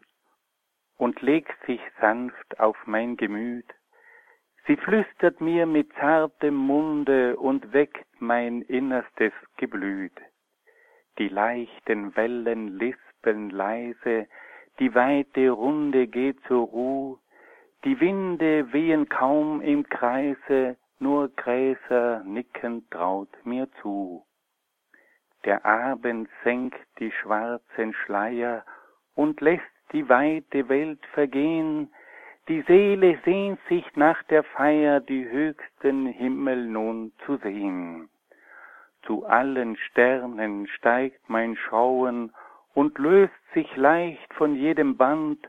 und 0.97 1.21
legt 1.21 1.55
sich 1.67 1.81
sanft 2.01 2.59
auf 2.59 2.77
mein 2.87 3.19
Gemüt. 3.19 3.67
Sie 4.67 4.77
flüstert 4.77 5.43
mir 5.43 5.67
mit 5.67 5.93
zartem 5.95 6.55
Munde 6.55 7.37
und 7.37 7.75
weckt 7.75 8.07
mein 8.19 8.63
innerstes 8.63 9.33
Geblüt. 9.59 10.13
Die 11.19 11.29
leichten 11.29 12.17
Wellen 12.17 12.79
lispeln 12.79 13.51
leise, 13.51 14.27
die 14.79 14.95
weite 14.95 15.51
Runde 15.51 16.07
geht 16.07 16.41
zur 16.47 16.67
Ruh, 16.67 17.19
die 17.85 18.01
Winde 18.01 18.73
wehen 18.73 19.09
kaum 19.09 19.61
im 19.61 19.89
Kreise, 19.89 20.77
nur 20.99 21.29
Gräser 21.37 22.23
nicken 22.25 22.89
traut 22.91 23.35
mir 23.45 23.69
zu. 23.83 24.25
Der 25.45 25.65
Abend 25.65 26.29
senkt 26.45 26.81
die 26.99 27.13
schwarzen 27.13 27.95
Schleier 27.95 28.65
und 29.15 29.41
lässt 29.41 29.63
die 29.93 30.09
weite 30.09 30.69
Welt 30.69 31.05
vergehen, 31.15 31.91
die 32.49 32.63
Seele 32.63 33.19
sehnt 33.27 33.61
sich 33.69 33.85
nach 33.95 34.23
der 34.25 34.43
Feier, 34.43 35.01
die 35.01 35.29
höchsten 35.29 36.07
Himmel 36.07 36.67
nun 36.67 37.13
zu 37.27 37.37
sehen. 37.37 38.09
Zu 39.03 39.27
allen 39.27 39.77
Sternen 39.77 40.67
steigt 40.67 41.29
mein 41.29 41.57
Schauen 41.57 42.33
und 42.73 42.99
löst 42.99 43.35
sich 43.53 43.77
leicht 43.77 44.33
von 44.35 44.55
jedem 44.55 44.97
Band, 44.97 45.47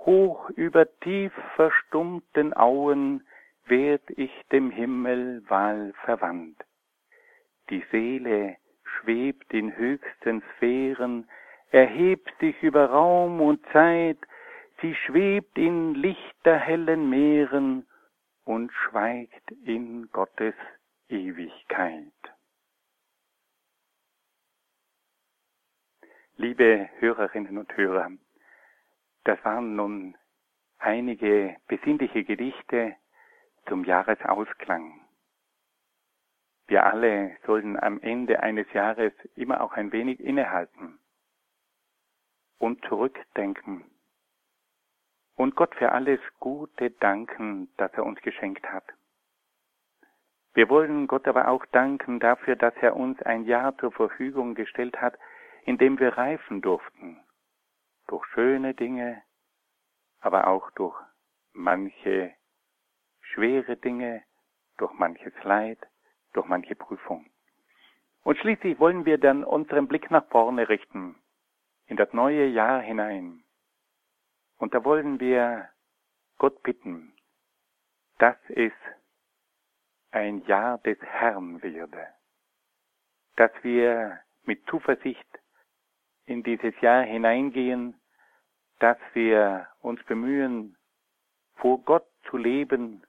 hoch 0.00 0.50
über 0.50 0.86
tief 1.00 1.32
verstummten 1.54 2.52
Auen 2.56 3.22
werd 3.70 4.02
ich 4.10 4.32
dem 4.52 4.70
Himmel 4.70 5.42
wahlverwandt. 5.48 6.62
Die 7.70 7.84
Seele 7.90 8.56
schwebt 8.82 9.52
in 9.54 9.74
höchsten 9.76 10.42
Sphären, 10.56 11.28
erhebt 11.70 12.32
sich 12.40 12.60
über 12.62 12.86
Raum 12.86 13.40
und 13.40 13.64
Zeit, 13.72 14.18
sie 14.80 14.94
schwebt 14.94 15.56
in 15.56 15.94
lichterhellen 15.94 17.08
Meeren 17.08 17.86
und 18.44 18.72
schweigt 18.72 19.52
in 19.64 20.10
Gottes 20.10 20.54
Ewigkeit. 21.08 22.12
Liebe 26.36 26.88
Hörerinnen 26.98 27.58
und 27.58 27.76
Hörer, 27.76 28.10
das 29.24 29.44
waren 29.44 29.76
nun 29.76 30.16
einige 30.78 31.56
besinnliche 31.68 32.24
Gedichte 32.24 32.96
zum 33.66 33.84
Jahresausklang. 33.84 35.00
Wir 36.66 36.86
alle 36.86 37.36
sollten 37.46 37.78
am 37.78 38.00
Ende 38.00 38.40
eines 38.40 38.72
Jahres 38.72 39.12
immer 39.34 39.60
auch 39.60 39.72
ein 39.72 39.92
wenig 39.92 40.20
innehalten 40.20 40.98
und 42.58 42.84
zurückdenken 42.84 43.84
und 45.40 45.56
Gott 45.56 45.74
für 45.74 45.90
alles 45.92 46.20
Gute 46.38 46.90
danken, 46.90 47.72
das 47.76 47.92
er 47.94 48.04
uns 48.04 48.20
geschenkt 48.20 48.66
hat. 48.70 48.84
Wir 50.52 50.68
wollen 50.68 51.06
Gott 51.06 51.26
aber 51.26 51.48
auch 51.48 51.64
danken 51.66 52.20
dafür, 52.20 52.56
dass 52.56 52.74
er 52.80 52.94
uns 52.94 53.22
ein 53.22 53.44
Jahr 53.44 53.76
zur 53.78 53.92
Verfügung 53.92 54.54
gestellt 54.54 55.00
hat, 55.00 55.18
in 55.64 55.78
dem 55.78 55.98
wir 55.98 56.18
reifen 56.18 56.60
durften. 56.60 57.22
Durch 58.08 58.26
schöne 58.26 58.74
Dinge, 58.74 59.22
aber 60.20 60.48
auch 60.48 60.70
durch 60.72 60.96
manche 61.52 62.34
schwere 63.32 63.76
Dinge, 63.76 64.22
durch 64.76 64.92
manches 64.94 65.32
Leid, 65.42 65.78
durch 66.32 66.46
manche 66.46 66.74
Prüfung. 66.74 67.30
Und 68.22 68.38
schließlich 68.38 68.78
wollen 68.78 69.04
wir 69.04 69.18
dann 69.18 69.44
unseren 69.44 69.88
Blick 69.88 70.10
nach 70.10 70.26
vorne 70.28 70.68
richten, 70.68 71.16
in 71.86 71.96
das 71.96 72.12
neue 72.12 72.46
Jahr 72.46 72.80
hinein. 72.80 73.42
Und 74.58 74.74
da 74.74 74.84
wollen 74.84 75.20
wir 75.20 75.68
Gott 76.38 76.62
bitten, 76.62 77.14
dass 78.18 78.36
es 78.48 78.72
ein 80.10 80.44
Jahr 80.46 80.78
des 80.78 80.98
Herrn 81.00 81.62
werde, 81.62 82.08
dass 83.36 83.52
wir 83.62 84.20
mit 84.44 84.66
Zuversicht 84.66 85.28
in 86.26 86.42
dieses 86.42 86.78
Jahr 86.80 87.02
hineingehen, 87.02 87.98
dass 88.78 88.98
wir 89.14 89.68
uns 89.80 90.02
bemühen, 90.04 90.76
vor 91.56 91.82
Gott 91.84 92.06
zu 92.28 92.36
leben, 92.36 93.02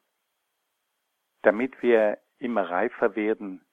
damit 1.41 1.81
wir 1.81 2.19
immer 2.39 2.69
reifer 2.69 3.15
werden, 3.15 3.65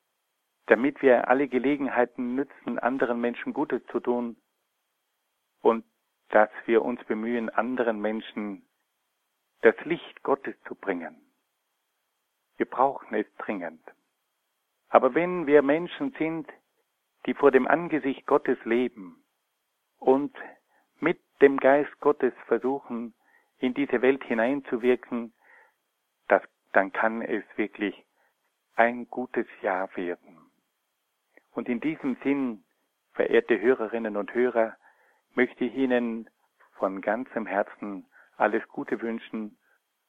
damit 0.67 1.01
wir 1.03 1.29
alle 1.29 1.49
Gelegenheiten 1.49 2.35
nützen, 2.35 2.79
anderen 2.79 3.21
Menschen 3.21 3.53
Gutes 3.55 3.85
zu 3.87 4.01
tun 4.01 4.37
und 5.61 5.85
dass 6.29 6.51
wir 6.67 6.83
uns 6.83 7.03
bemühen, 7.05 7.49
anderen 7.49 8.01
Menschen 8.01 8.67
das 9.63 9.75
Licht 9.85 10.23
Gottes 10.23 10.55
zu 10.67 10.75
bringen. 10.75 11.17
Wir 12.59 12.67
brauchen 12.67 13.15
es 13.15 13.27
dringend. 13.39 13.83
Aber 14.89 15.15
wenn 15.15 15.47
wir 15.47 15.63
Menschen 15.63 16.15
sind, 16.19 16.49
die 17.27 17.35
vor 17.35 17.51
dem 17.51 17.67
Angesicht 17.67 18.27
Gottes 18.27 18.59
leben, 18.65 19.25
und 19.99 20.35
mit 21.01 21.21
dem 21.41 21.59
Geist 21.59 22.01
Gottes 22.01 22.33
versuchen, 22.47 23.15
in 23.59 23.75
diese 23.75 24.03
Welt 24.03 24.23
hineinzuwirken, 24.25 25.33
dann 26.73 26.93
kann 26.93 27.23
es 27.23 27.45
wirklich 27.57 28.05
ein 28.75 29.09
gutes 29.09 29.47
Jahr 29.63 29.95
werden. 29.97 30.51
Und 31.53 31.69
in 31.69 31.81
diesem 31.81 32.17
Sinn, 32.23 32.65
verehrte 33.13 33.61
Hörerinnen 33.61 34.17
und 34.17 34.33
Hörer, 34.35 34.77
möchte 35.35 35.65
ich 35.65 35.75
Ihnen 35.75 36.31
von 36.75 37.01
ganzem 37.01 37.47
Herzen 37.47 38.07
alles 38.37 38.67
Gute 38.69 39.01
wünschen 39.01 39.59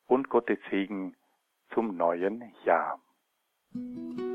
und 0.06 0.30
Gottes 0.30 0.60
Segen 0.70 1.16
zum 1.74 1.98
neuen 1.98 2.54
Jahr. 2.64 3.00
Musik 3.74 4.29